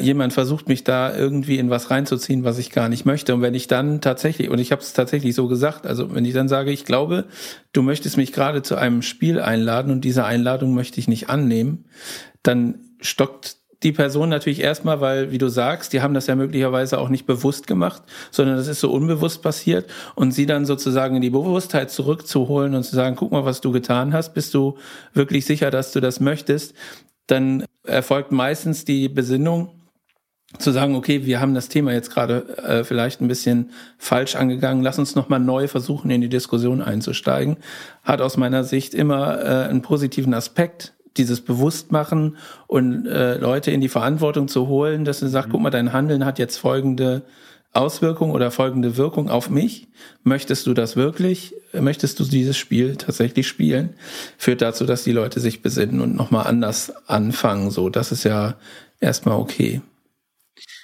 Jemand 0.00 0.32
versucht 0.32 0.68
mich 0.68 0.84
da 0.84 1.14
irgendwie 1.14 1.58
in 1.58 1.68
was 1.68 1.90
reinzuziehen, 1.90 2.44
was 2.44 2.56
ich 2.56 2.70
gar 2.70 2.88
nicht 2.88 3.04
möchte. 3.04 3.34
Und 3.34 3.42
wenn 3.42 3.52
ich 3.52 3.66
dann 3.66 4.00
tatsächlich, 4.00 4.48
und 4.48 4.58
ich 4.58 4.72
habe 4.72 4.80
es 4.80 4.94
tatsächlich 4.94 5.34
so 5.34 5.48
gesagt, 5.48 5.86
also 5.86 6.14
wenn 6.14 6.24
ich 6.24 6.32
dann 6.32 6.48
sage, 6.48 6.70
ich 6.70 6.86
glaube, 6.86 7.26
du 7.74 7.82
möchtest 7.82 8.16
mich 8.16 8.32
gerade 8.32 8.62
zu 8.62 8.76
einem 8.76 9.02
Spiel 9.02 9.38
einladen 9.38 9.92
und 9.92 10.02
diese 10.02 10.24
Einladung 10.24 10.74
möchte 10.74 10.98
ich 10.98 11.08
nicht 11.08 11.28
annehmen, 11.28 11.84
dann 12.42 12.78
stockt 13.00 13.56
die 13.82 13.92
Person 13.92 14.28
natürlich 14.28 14.60
erstmal, 14.60 15.00
weil, 15.00 15.30
wie 15.30 15.38
du 15.38 15.48
sagst, 15.48 15.92
die 15.92 16.02
haben 16.02 16.12
das 16.12 16.26
ja 16.26 16.36
möglicherweise 16.36 16.98
auch 16.98 17.08
nicht 17.08 17.24
bewusst 17.24 17.66
gemacht, 17.66 18.02
sondern 18.30 18.56
das 18.56 18.68
ist 18.68 18.80
so 18.80 18.92
unbewusst 18.92 19.42
passiert. 19.42 19.88
Und 20.14 20.32
sie 20.32 20.44
dann 20.44 20.66
sozusagen 20.66 21.16
in 21.16 21.22
die 21.22 21.30
Bewusstheit 21.30 21.90
zurückzuholen 21.90 22.74
und 22.74 22.82
zu 22.82 22.94
sagen, 22.94 23.16
guck 23.16 23.32
mal, 23.32 23.46
was 23.46 23.62
du 23.62 23.72
getan 23.72 24.12
hast, 24.12 24.34
bist 24.34 24.52
du 24.52 24.76
wirklich 25.14 25.46
sicher, 25.46 25.70
dass 25.70 25.92
du 25.92 26.00
das 26.00 26.20
möchtest, 26.20 26.74
dann 27.26 27.64
erfolgt 27.84 28.32
meistens 28.32 28.84
die 28.84 29.08
Besinnung, 29.08 29.70
zu 30.58 30.72
sagen, 30.72 30.96
okay, 30.96 31.26
wir 31.26 31.40
haben 31.40 31.54
das 31.54 31.68
Thema 31.68 31.92
jetzt 31.92 32.10
gerade 32.10 32.58
äh, 32.58 32.82
vielleicht 32.82 33.20
ein 33.20 33.28
bisschen 33.28 33.70
falsch 33.98 34.34
angegangen, 34.34 34.82
lass 34.82 34.98
uns 34.98 35.14
nochmal 35.14 35.38
neu 35.38 35.68
versuchen, 35.68 36.10
in 36.10 36.20
die 36.20 36.28
Diskussion 36.28 36.82
einzusteigen, 36.82 37.58
hat 38.02 38.20
aus 38.20 38.36
meiner 38.36 38.64
Sicht 38.64 38.92
immer 38.92 39.40
äh, 39.40 39.68
einen 39.68 39.82
positiven 39.82 40.34
Aspekt, 40.34 40.94
dieses 41.16 41.40
Bewusstmachen 41.40 42.36
und 42.66 43.06
äh, 43.06 43.36
Leute 43.38 43.70
in 43.70 43.80
die 43.80 43.88
Verantwortung 43.88 44.48
zu 44.48 44.68
holen, 44.68 45.04
dass 45.04 45.20
du 45.20 45.28
sagst, 45.28 45.48
mhm. 45.48 45.52
guck 45.52 45.60
mal, 45.62 45.70
dein 45.70 45.92
Handeln 45.92 46.24
hat 46.24 46.38
jetzt 46.38 46.56
folgende 46.56 47.22
Auswirkung 47.72 48.32
oder 48.32 48.50
folgende 48.50 48.96
Wirkung 48.96 49.30
auf 49.30 49.48
mich. 49.48 49.88
Möchtest 50.24 50.66
du 50.66 50.74
das 50.74 50.96
wirklich? 50.96 51.54
Möchtest 51.72 52.18
du 52.18 52.24
dieses 52.24 52.56
Spiel 52.56 52.96
tatsächlich 52.96 53.46
spielen? 53.46 53.94
Führt 54.38 54.60
dazu, 54.60 54.86
dass 54.86 55.04
die 55.04 55.12
Leute 55.12 55.38
sich 55.38 55.62
besinnen 55.62 56.00
und 56.00 56.16
nochmal 56.16 56.46
anders 56.46 56.92
anfangen. 57.06 57.70
So, 57.70 57.88
das 57.88 58.10
ist 58.10 58.24
ja 58.24 58.56
erstmal 59.00 59.38
okay. 59.38 59.82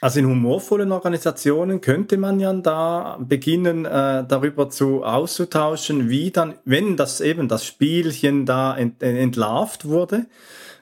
Also 0.01 0.21
in 0.21 0.27
humorvollen 0.27 0.93
Organisationen 0.93 1.81
könnte 1.81 2.17
man 2.17 2.41
ja 2.41 2.53
da 2.53 3.19
beginnen, 3.21 3.85
äh, 3.85 4.25
darüber 4.27 4.71
zu 4.71 5.05
auszutauschen, 5.05 6.09
wie 6.09 6.31
dann, 6.31 6.55
wenn 6.65 6.97
das 6.97 7.21
eben 7.21 7.49
das 7.49 7.65
Spielchen 7.65 8.47
da 8.47 8.77
ent, 8.77 9.03
entlarvt 9.03 9.87
wurde, 9.87 10.27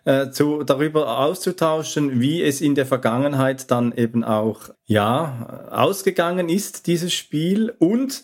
äh, 0.04 0.30
zu, 0.30 0.64
darüber 0.64 1.18
auszutauschen, 1.18 2.20
wie 2.20 2.42
es 2.42 2.60
in 2.60 2.74
der 2.74 2.86
Vergangenheit 2.86 3.70
dann 3.70 3.92
eben 3.92 4.24
auch, 4.24 4.70
ja, 4.84 5.68
ausgegangen 5.70 6.48
ist, 6.48 6.86
dieses 6.86 7.12
Spiel 7.12 7.74
und 7.78 8.22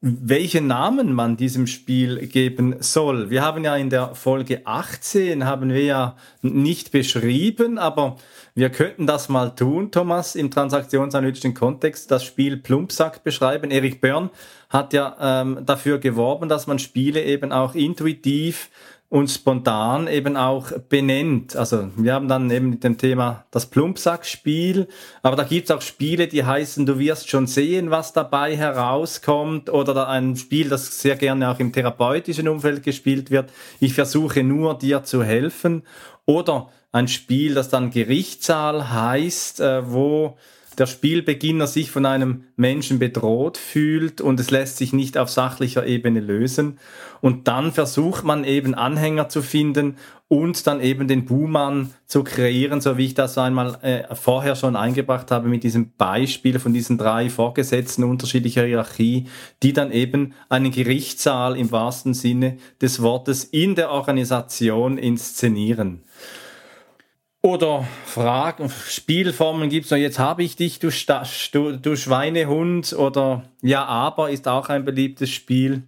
welchen 0.00 0.66
Namen 0.66 1.12
man 1.12 1.36
diesem 1.36 1.66
Spiel 1.66 2.26
geben 2.26 2.76
soll. 2.80 3.30
Wir 3.30 3.42
haben 3.42 3.64
ja 3.64 3.76
in 3.76 3.90
der 3.90 4.14
Folge 4.14 4.66
18 4.66 5.44
haben 5.44 5.70
wir 5.70 5.82
ja 5.82 6.16
nicht 6.42 6.92
beschrieben, 6.92 7.78
aber 7.78 8.16
wir 8.56 8.70
könnten 8.70 9.06
das 9.06 9.28
mal 9.28 9.54
tun, 9.54 9.90
Thomas, 9.90 10.34
im 10.34 10.50
transaktionsanalytischen 10.50 11.52
Kontext, 11.52 12.10
das 12.10 12.24
Spiel 12.24 12.56
Plumpsack 12.56 13.22
beschreiben. 13.22 13.70
Erik 13.70 14.00
Börn 14.00 14.30
hat 14.70 14.94
ja 14.94 15.14
ähm, 15.20 15.58
dafür 15.66 15.98
geworben, 15.98 16.48
dass 16.48 16.66
man 16.66 16.78
Spiele 16.78 17.22
eben 17.22 17.52
auch 17.52 17.74
intuitiv 17.74 18.70
und 19.08 19.30
spontan 19.30 20.08
eben 20.08 20.36
auch 20.36 20.72
benennt. 20.88 21.54
Also 21.54 21.90
wir 21.96 22.14
haben 22.14 22.28
dann 22.28 22.50
eben 22.50 22.70
mit 22.70 22.82
dem 22.82 22.96
Thema 22.98 23.44
das 23.50 23.66
Plumpsack-Spiel, 23.66 24.88
aber 25.22 25.36
da 25.36 25.44
gibt's 25.44 25.70
auch 25.70 25.82
Spiele, 25.82 26.26
die 26.26 26.44
heißen, 26.44 26.86
du 26.86 26.98
wirst 26.98 27.28
schon 27.28 27.46
sehen, 27.46 27.90
was 27.90 28.14
dabei 28.14 28.56
herauskommt, 28.56 29.70
oder 29.70 30.08
ein 30.08 30.34
Spiel, 30.34 30.70
das 30.70 31.00
sehr 31.00 31.16
gerne 31.16 31.50
auch 31.50 31.60
im 31.60 31.72
therapeutischen 31.72 32.48
Umfeld 32.48 32.82
gespielt 32.82 33.30
wird. 33.30 33.52
Ich 33.80 33.92
versuche 33.92 34.42
nur 34.42 34.78
dir 34.78 35.04
zu 35.04 35.22
helfen. 35.22 35.82
Oder 36.26 36.68
ein 36.92 37.08
Spiel, 37.08 37.54
das 37.54 37.68
dann 37.68 37.90
Gerichtssaal 37.90 38.90
heißt, 38.90 39.60
äh, 39.60 39.90
wo 39.90 40.36
der 40.78 40.86
Spielbeginner 40.86 41.66
sich 41.66 41.90
von 41.90 42.06
einem 42.06 42.44
Menschen 42.56 42.98
bedroht 42.98 43.58
fühlt 43.58 44.20
und 44.20 44.38
es 44.40 44.50
lässt 44.50 44.76
sich 44.76 44.92
nicht 44.92 45.16
auf 45.18 45.30
sachlicher 45.30 45.86
Ebene 45.86 46.20
lösen. 46.20 46.78
Und 47.20 47.48
dann 47.48 47.72
versucht 47.72 48.24
man 48.24 48.44
eben 48.44 48.74
Anhänger 48.74 49.28
zu 49.28 49.42
finden 49.42 49.96
und 50.28 50.66
dann 50.66 50.80
eben 50.80 51.08
den 51.08 51.24
Buhmann 51.24 51.92
zu 52.06 52.24
kreieren, 52.24 52.80
so 52.80 52.98
wie 52.98 53.06
ich 53.06 53.14
das 53.14 53.38
einmal 53.38 53.78
äh, 53.82 54.14
vorher 54.14 54.56
schon 54.56 54.74
eingebracht 54.74 55.30
habe 55.30 55.48
mit 55.48 55.62
diesem 55.62 55.92
Beispiel 55.92 56.58
von 56.58 56.74
diesen 56.74 56.98
drei 56.98 57.30
Vorgesetzten 57.30 58.04
unterschiedlicher 58.04 58.64
Hierarchie, 58.64 59.26
die 59.62 59.72
dann 59.72 59.92
eben 59.92 60.34
einen 60.48 60.72
Gerichtssaal 60.72 61.56
im 61.56 61.70
wahrsten 61.70 62.12
Sinne 62.12 62.58
des 62.82 63.02
Wortes 63.02 63.44
in 63.44 63.76
der 63.76 63.90
Organisation 63.90 64.98
inszenieren. 64.98 66.02
Oder 67.46 67.86
Fragen, 68.04 68.68
Spielformen 68.88 69.68
gibt 69.68 69.84
es 69.84 69.92
noch, 69.92 69.98
jetzt 69.98 70.18
habe 70.18 70.42
ich 70.42 70.56
dich, 70.56 70.80
du, 70.80 70.90
du, 71.52 71.76
du 71.76 71.94
Schweinehund 71.96 72.92
oder 72.92 73.44
Ja, 73.62 73.84
aber 73.84 74.30
ist 74.30 74.48
auch 74.48 74.68
ein 74.68 74.84
beliebtes 74.84 75.30
Spiel. 75.30 75.84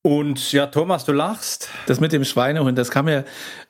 Und 0.00 0.50
ja, 0.50 0.68
Thomas, 0.68 1.04
du 1.04 1.12
lachst. 1.12 1.68
Das 1.84 2.00
mit 2.00 2.12
dem 2.12 2.24
Schweinehund, 2.24 2.78
das 2.78 2.90
kam 2.90 3.04
mir 3.04 3.26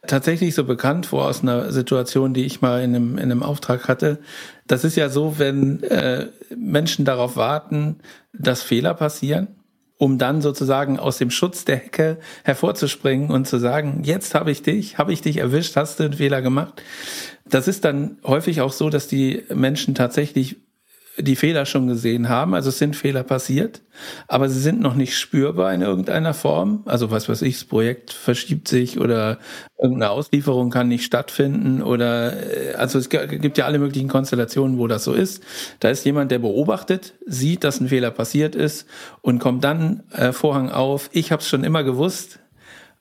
tatsächlich 0.06 0.54
so 0.54 0.62
bekannt 0.62 1.06
vor 1.06 1.24
aus 1.24 1.42
einer 1.42 1.72
Situation, 1.72 2.34
die 2.34 2.44
ich 2.44 2.60
mal 2.60 2.84
in 2.84 2.94
einem, 2.94 3.18
in 3.18 3.32
einem 3.32 3.42
Auftrag 3.42 3.88
hatte. 3.88 4.20
Das 4.68 4.84
ist 4.84 4.94
ja 4.94 5.08
so, 5.08 5.40
wenn 5.40 5.82
äh, 5.82 6.28
Menschen 6.56 7.04
darauf 7.04 7.34
warten, 7.34 7.96
dass 8.32 8.62
Fehler 8.62 8.94
passieren 8.94 9.57
um 9.98 10.16
dann 10.16 10.40
sozusagen 10.40 10.98
aus 10.98 11.18
dem 11.18 11.30
Schutz 11.30 11.64
der 11.64 11.76
Hecke 11.76 12.18
hervorzuspringen 12.44 13.30
und 13.30 13.46
zu 13.46 13.58
sagen, 13.58 14.02
jetzt 14.04 14.34
habe 14.34 14.50
ich 14.50 14.62
dich, 14.62 14.96
habe 14.96 15.12
ich 15.12 15.20
dich 15.22 15.38
erwischt, 15.38 15.76
hast 15.76 15.98
du 15.98 16.04
einen 16.04 16.12
Fehler 16.14 16.40
gemacht. 16.40 16.80
Das 17.44 17.68
ist 17.68 17.84
dann 17.84 18.18
häufig 18.24 18.60
auch 18.60 18.72
so, 18.72 18.90
dass 18.90 19.08
die 19.08 19.44
Menschen 19.52 19.94
tatsächlich 19.94 20.56
die 21.18 21.36
Fehler 21.36 21.66
schon 21.66 21.86
gesehen 21.86 22.28
haben. 22.28 22.54
Also 22.54 22.68
es 22.68 22.78
sind 22.78 22.96
Fehler 22.96 23.22
passiert, 23.22 23.82
aber 24.28 24.48
sie 24.48 24.60
sind 24.60 24.80
noch 24.80 24.94
nicht 24.94 25.16
spürbar 25.16 25.72
in 25.74 25.82
irgendeiner 25.82 26.34
Form. 26.34 26.82
Also 26.86 27.10
was 27.10 27.28
weiß 27.28 27.42
ich, 27.42 27.58
das 27.58 27.64
Projekt 27.64 28.12
verschiebt 28.12 28.68
sich 28.68 28.98
oder 28.98 29.38
irgendeine 29.80 30.10
Auslieferung 30.10 30.70
kann 30.70 30.88
nicht 30.88 31.04
stattfinden 31.04 31.82
oder 31.82 32.32
äh, 32.32 32.74
also 32.74 32.98
es 32.98 33.08
gibt 33.08 33.58
ja 33.58 33.66
alle 33.66 33.78
möglichen 33.78 34.08
Konstellationen, 34.08 34.78
wo 34.78 34.86
das 34.86 35.04
so 35.04 35.12
ist. 35.12 35.42
Da 35.80 35.90
ist 35.90 36.04
jemand, 36.04 36.30
der 36.30 36.38
beobachtet, 36.38 37.14
sieht, 37.26 37.64
dass 37.64 37.80
ein 37.80 37.88
Fehler 37.88 38.10
passiert 38.10 38.54
ist 38.54 38.86
und 39.22 39.38
kommt 39.38 39.64
dann 39.64 40.04
äh, 40.12 40.32
Vorhang 40.32 40.70
auf. 40.70 41.10
Ich 41.12 41.32
habe 41.32 41.42
es 41.42 41.48
schon 41.48 41.64
immer 41.64 41.82
gewusst. 41.84 42.38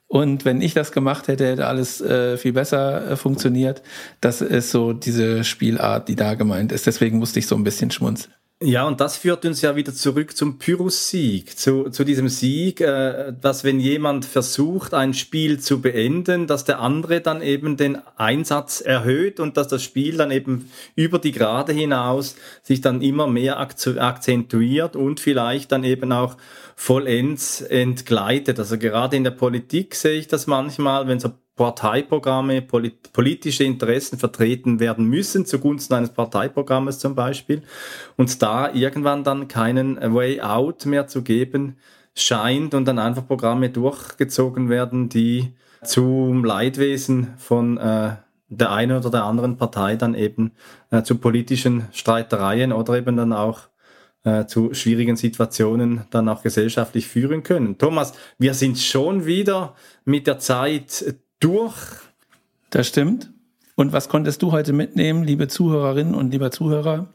Und 0.07 0.45
wenn 0.45 0.61
ich 0.61 0.73
das 0.73 0.93
gemacht 0.93 1.27
hätte, 1.27 1.45
hätte 1.45 1.67
alles 1.67 1.99
äh, 1.99 2.37
viel 2.37 2.53
besser 2.53 3.11
äh, 3.11 3.15
funktioniert. 3.17 3.81
Das 4.21 4.41
ist 4.41 4.71
so 4.71 4.93
diese 4.93 5.43
Spielart, 5.43 6.07
die 6.07 6.15
da 6.15 6.35
gemeint 6.35 6.71
ist. 6.71 6.87
Deswegen 6.87 7.17
musste 7.19 7.39
ich 7.39 7.47
so 7.47 7.55
ein 7.55 7.63
bisschen 7.63 7.91
schmunzeln. 7.91 8.33
Ja, 8.59 8.87
und 8.87 8.99
das 8.99 9.17
führt 9.17 9.45
uns 9.45 9.61
ja 9.61 9.75
wieder 9.75 9.93
zurück 9.93 10.35
zum 10.35 10.57
Pyrrhus-Sieg, 10.57 11.59
zu, 11.59 11.91
zu 11.91 12.03
diesem 12.03 12.27
Sieg, 12.27 12.81
äh, 12.81 13.31
dass 13.39 13.63
wenn 13.63 13.79
jemand 13.79 14.25
versucht, 14.25 14.95
ein 14.95 15.13
Spiel 15.13 15.59
zu 15.59 15.79
beenden, 15.79 16.47
dass 16.47 16.65
der 16.65 16.79
andere 16.79 17.21
dann 17.21 17.43
eben 17.43 17.77
den 17.77 17.99
Einsatz 18.15 18.81
erhöht 18.81 19.39
und 19.39 19.57
dass 19.57 19.67
das 19.67 19.83
Spiel 19.83 20.17
dann 20.17 20.31
eben 20.31 20.71
über 20.95 21.19
die 21.19 21.33
Gerade 21.33 21.71
hinaus 21.71 22.35
sich 22.63 22.81
dann 22.81 23.03
immer 23.03 23.27
mehr 23.27 23.59
akzentuiert 23.59 24.95
und 24.95 25.19
vielleicht 25.19 25.71
dann 25.71 25.83
eben 25.83 26.11
auch 26.11 26.35
vollends 26.75 27.61
entgleitet. 27.61 28.57
Also 28.57 28.79
gerade 28.79 29.17
in 29.17 29.23
der 29.23 29.31
Politik 29.31 29.93
sehe 29.93 30.17
ich 30.17 30.27
das 30.27 30.47
manchmal, 30.47 31.07
wenn 31.07 31.19
so 31.19 31.31
Parteiprogramme, 31.57 32.61
polit 32.61 33.11
politische 33.11 33.65
Interessen 33.65 34.17
vertreten 34.17 34.79
werden 34.79 35.05
müssen, 35.05 35.45
zugunsten 35.45 35.95
eines 35.95 36.11
Parteiprogrammes 36.11 36.99
zum 36.99 37.15
Beispiel, 37.15 37.63
und 38.15 38.41
da 38.41 38.73
irgendwann 38.73 39.25
dann 39.25 39.49
keinen 39.49 39.97
Way 40.13 40.39
out 40.41 40.85
mehr 40.85 41.07
zu 41.07 41.23
geben 41.23 41.77
scheint 42.15 42.73
und 42.73 42.85
dann 42.85 42.99
einfach 42.99 43.27
Programme 43.27 43.69
durchgezogen 43.69 44.69
werden, 44.69 45.09
die 45.09 45.53
zum 45.83 46.45
Leidwesen 46.45 47.33
von 47.37 47.77
äh, 47.77 48.15
der 48.49 48.71
einen 48.71 48.97
oder 48.97 49.09
der 49.09 49.23
anderen 49.23 49.57
Partei 49.57 49.95
dann 49.95 50.15
eben 50.15 50.51
äh, 50.91 51.03
zu 51.03 51.17
politischen 51.17 51.87
Streitereien 51.91 52.71
oder 52.71 52.97
eben 52.97 53.17
dann 53.17 53.33
auch 53.33 53.61
äh, 54.23 54.45
zu 54.45 54.73
schwierigen 54.73 55.15
Situationen 55.15 56.05
dann 56.09 56.29
auch 56.29 56.43
gesellschaftlich 56.43 57.07
führen 57.07 57.43
können. 57.43 57.77
Thomas, 57.77 58.13
wir 58.37 58.53
sind 58.53 58.79
schon 58.79 59.25
wieder 59.25 59.75
mit 60.05 60.27
der 60.27 60.39
Zeit 60.39 61.15
durch. 61.39 61.75
Das 62.69 62.87
stimmt. 62.87 63.31
Und 63.75 63.93
was 63.93 64.09
konntest 64.09 64.41
du 64.41 64.51
heute 64.51 64.73
mitnehmen, 64.73 65.23
liebe 65.23 65.47
Zuhörerinnen 65.47 66.15
und 66.15 66.31
lieber 66.31 66.51
Zuhörer? 66.51 67.07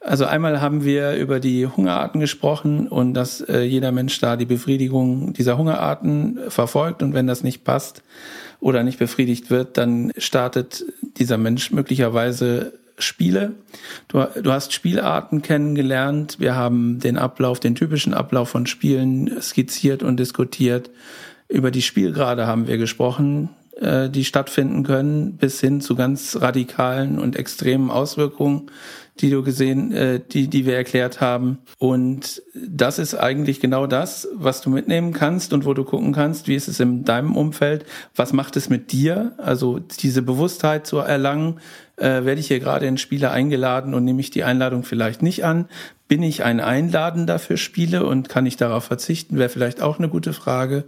Also 0.00 0.24
einmal 0.24 0.60
haben 0.60 0.84
wir 0.84 1.16
über 1.16 1.40
die 1.40 1.66
Hungerarten 1.66 2.20
gesprochen 2.20 2.86
und 2.86 3.14
dass 3.14 3.40
äh, 3.40 3.62
jeder 3.62 3.90
Mensch 3.92 4.18
da 4.20 4.36
die 4.36 4.46
Befriedigung 4.46 5.32
dieser 5.32 5.58
Hungerarten 5.58 6.38
verfolgt 6.48 7.02
und 7.02 7.12
wenn 7.12 7.26
das 7.26 7.42
nicht 7.42 7.64
passt 7.64 8.02
oder 8.60 8.84
nicht 8.84 8.98
befriedigt 8.98 9.50
wird, 9.50 9.76
dann 9.76 10.12
startet 10.16 10.84
dieser 11.18 11.38
Mensch 11.38 11.72
möglicherweise 11.72 12.74
Spiele. 12.98 13.52
Du, 14.08 14.24
du 14.40 14.52
hast 14.52 14.72
Spielarten 14.72 15.42
kennengelernt. 15.42 16.36
Wir 16.38 16.54
haben 16.54 17.00
den 17.00 17.18
Ablauf, 17.18 17.60
den 17.60 17.74
typischen 17.74 18.14
Ablauf 18.14 18.48
von 18.48 18.66
Spielen 18.66 19.40
skizziert 19.42 20.02
und 20.02 20.18
diskutiert. 20.18 20.90
Über 21.48 21.70
die 21.70 21.82
Spielgrade 21.82 22.46
haben 22.46 22.66
wir 22.66 22.78
gesprochen, 22.78 23.50
äh, 23.80 24.08
die 24.08 24.24
stattfinden 24.24 24.82
können, 24.84 25.36
bis 25.36 25.60
hin 25.60 25.80
zu 25.80 25.94
ganz 25.94 26.38
radikalen 26.40 27.18
und 27.18 27.36
extremen 27.36 27.90
Auswirkungen, 27.90 28.70
die 29.20 29.30
du 29.30 29.42
gesehen, 29.42 29.92
äh, 29.92 30.20
die, 30.20 30.48
die 30.48 30.66
wir 30.66 30.76
erklärt 30.76 31.20
haben. 31.20 31.58
Und 31.78 32.42
das 32.54 32.98
ist 32.98 33.14
eigentlich 33.14 33.60
genau 33.60 33.86
das, 33.86 34.28
was 34.34 34.60
du 34.60 34.70
mitnehmen 34.70 35.12
kannst 35.12 35.52
und 35.52 35.64
wo 35.64 35.74
du 35.74 35.84
gucken 35.84 36.12
kannst, 36.12 36.48
wie 36.48 36.54
ist 36.54 36.68
es 36.68 36.80
in 36.80 37.04
deinem 37.04 37.36
Umfeld, 37.36 37.84
was 38.14 38.32
macht 38.32 38.56
es 38.56 38.68
mit 38.68 38.92
dir, 38.92 39.32
also 39.38 39.78
diese 39.78 40.22
Bewusstheit 40.22 40.86
zu 40.86 40.98
erlangen, 40.98 41.60
äh, 41.96 42.24
werde 42.24 42.40
ich 42.40 42.48
hier 42.48 42.60
gerade 42.60 42.86
in 42.86 42.98
Spiele 42.98 43.30
eingeladen 43.30 43.94
und 43.94 44.04
nehme 44.04 44.20
ich 44.20 44.30
die 44.30 44.44
Einladung 44.44 44.84
vielleicht 44.84 45.22
nicht 45.22 45.44
an? 45.44 45.68
Bin 46.08 46.22
ich 46.22 46.44
ein 46.44 46.60
Einladender 46.60 47.38
für 47.38 47.56
Spiele 47.56 48.06
und 48.06 48.28
kann 48.28 48.46
ich 48.46 48.56
darauf 48.56 48.84
verzichten? 48.84 49.38
Wäre 49.38 49.48
vielleicht 49.48 49.82
auch 49.82 49.98
eine 49.98 50.08
gute 50.08 50.32
Frage. 50.32 50.84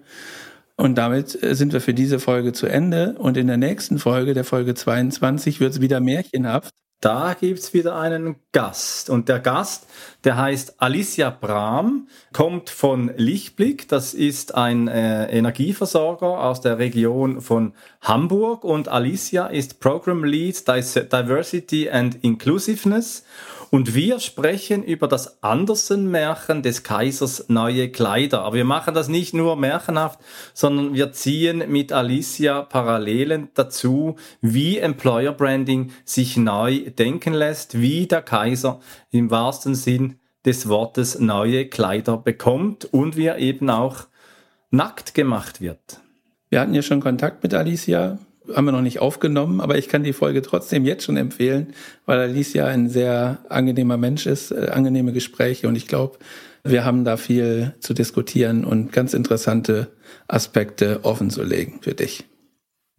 Und 0.81 0.95
damit 0.97 1.43
äh, 1.43 1.55
sind 1.55 1.73
wir 1.73 1.81
für 1.81 1.93
diese 1.93 2.21
Folge 2.21 2.53
zu 2.53 2.67
Ende. 2.67 3.17
Und 3.19 3.37
in 3.37 3.49
der 3.49 3.57
nächsten 3.57 3.99
Folge, 3.99 4.33
der 4.33 4.45
Folge 4.45 4.75
22, 4.75 5.59
wird 5.61 5.73
es 5.73 5.81
wieder 5.81 6.01
märchenhaft. 6.01 6.73
Da 7.01 7.37
gibt's 7.39 7.75
wieder 7.75 7.97
einen 7.97 8.37
Gast. 8.51 9.09
Und 9.09 9.29
der 9.29 9.39
Gast, 9.39 9.87
der 10.25 10.37
heißt 10.37 10.81
Alicia 10.81 11.31
Brahm, 11.31 12.09
kommt 12.33 12.71
von 12.71 13.13
Lichtblick. 13.17 13.89
Das 13.89 14.15
ist 14.15 14.55
ein 14.55 14.89
äh, 14.89 15.27
Energieversorger 15.27 16.45
aus 16.45 16.61
der 16.61 16.79
Region 16.79 17.41
von 17.41 17.73
Hamburg. 18.01 18.63
Und 18.65 18.89
Alicia 18.89 19.47
ist 19.47 19.81
Program 19.81 20.25
Lead 20.25 20.67
Diversity 20.67 21.91
and 21.91 22.19
Inclusiveness. 22.23 23.25
Und 23.71 23.95
wir 23.95 24.19
sprechen 24.19 24.83
über 24.83 25.09
das 25.09 25.43
Andersen-Märchen 25.43 26.63
des 26.63 26.85
Kaisers 26.85 27.49
neue 27.49 27.91
Kleider. 27.91 28.43
Aber 28.43 28.57
wir 28.57 28.65
machen 28.65 28.95
das 28.95 29.09
nicht 29.09 29.35
nur 29.35 29.57
märchenhaft, 29.57 30.21
sondern 30.55 30.95
wir 30.95 31.13
ziehen 31.13 31.71
mit 31.71 31.93
Alicia 31.93 32.63
Parallelen 32.63 33.49
dazu, 33.55 34.17
wie 34.41 34.79
Employer 34.79 35.33
Branding 35.33 35.91
sich 36.05 36.39
neu 36.39 36.91
denken 36.91 37.35
lässt, 37.35 37.79
wie 37.79 38.07
der 38.07 38.23
Kaiser 38.23 38.81
im 39.11 39.31
wahrsten 39.31 39.75
Sinn 39.75 40.19
des 40.47 40.69
Wortes 40.69 41.19
neue 41.19 41.67
Kleider 41.67 42.17
bekommt 42.17 42.87
und 42.87 43.17
wie 43.17 43.27
er 43.27 43.39
eben 43.39 43.69
auch 43.69 44.07
nackt 44.71 45.15
gemacht 45.15 45.61
wird. 45.61 46.01
Wir 46.49 46.61
hatten 46.61 46.73
ja 46.73 46.81
schon 46.81 47.01
Kontakt 47.01 47.43
mit 47.43 47.53
Alicia 47.53 48.19
haben 48.55 48.65
wir 48.65 48.73
noch 48.73 48.83
nicht 48.83 49.01
aufgenommen, 49.01 49.61
aber 49.61 49.79
ich 49.79 49.89
kann 49.89 50.03
die 50.03 50.13
Folge 50.13 50.43
trotzdem 50.43 50.85
jetzt 50.85 51.05
schon 51.05 51.17
empfehlen, 51.17 51.75
weil 52.07 52.19
Alicia 52.19 52.67
ein 52.67 52.89
sehr 52.89 53.39
angenehmer 53.49 53.97
Mensch 53.97 54.27
ist, 54.27 54.51
äh, 54.51 54.69
angenehme 54.73 55.13
Gespräche 55.13 55.69
und 55.69 55.77
ich 55.77 55.87
glaube, 55.87 56.19
wir 56.65 56.85
haben 56.85 57.05
da 57.05 57.17
viel 57.17 57.75
zu 57.81 57.95
diskutieren 57.95 58.65
und 58.65 58.93
ganz 58.93 59.15
interessante 59.15 59.89
Aspekte 60.27 61.01
offen 61.05 61.31
zu 61.31 61.43
legen 61.43 61.79
für 61.81 61.95
dich. 61.95 62.25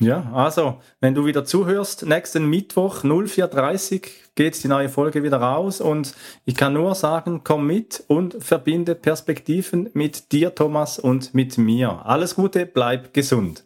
Ja, 0.01 0.31
also, 0.33 0.79
wenn 1.01 1.13
du 1.13 1.25
wieder 1.25 1.43
zuhörst, 1.43 2.05
nächsten 2.05 2.49
Mittwoch 2.49 3.03
04.30 3.03 4.07
geht 4.33 4.63
die 4.63 4.69
neue 4.69 4.87
Folge 4.87 5.23
wieder 5.23 5.37
raus 5.37 5.81
und 5.81 6.15
ich 6.45 6.55
kann 6.55 6.71
nur 6.71 6.95
sagen, 6.95 7.41
komm 7.43 7.67
mit 7.67 8.01
und 8.07 8.41
verbinde 8.41 8.95
Perspektiven 8.95 9.89
mit 9.93 10.31
dir, 10.31 10.55
Thomas, 10.55 10.99
und 10.99 11.33
mit 11.33 11.57
mir. 11.57 12.05
Alles 12.05 12.35
Gute, 12.35 12.65
bleib 12.65 13.13
gesund. 13.13 13.65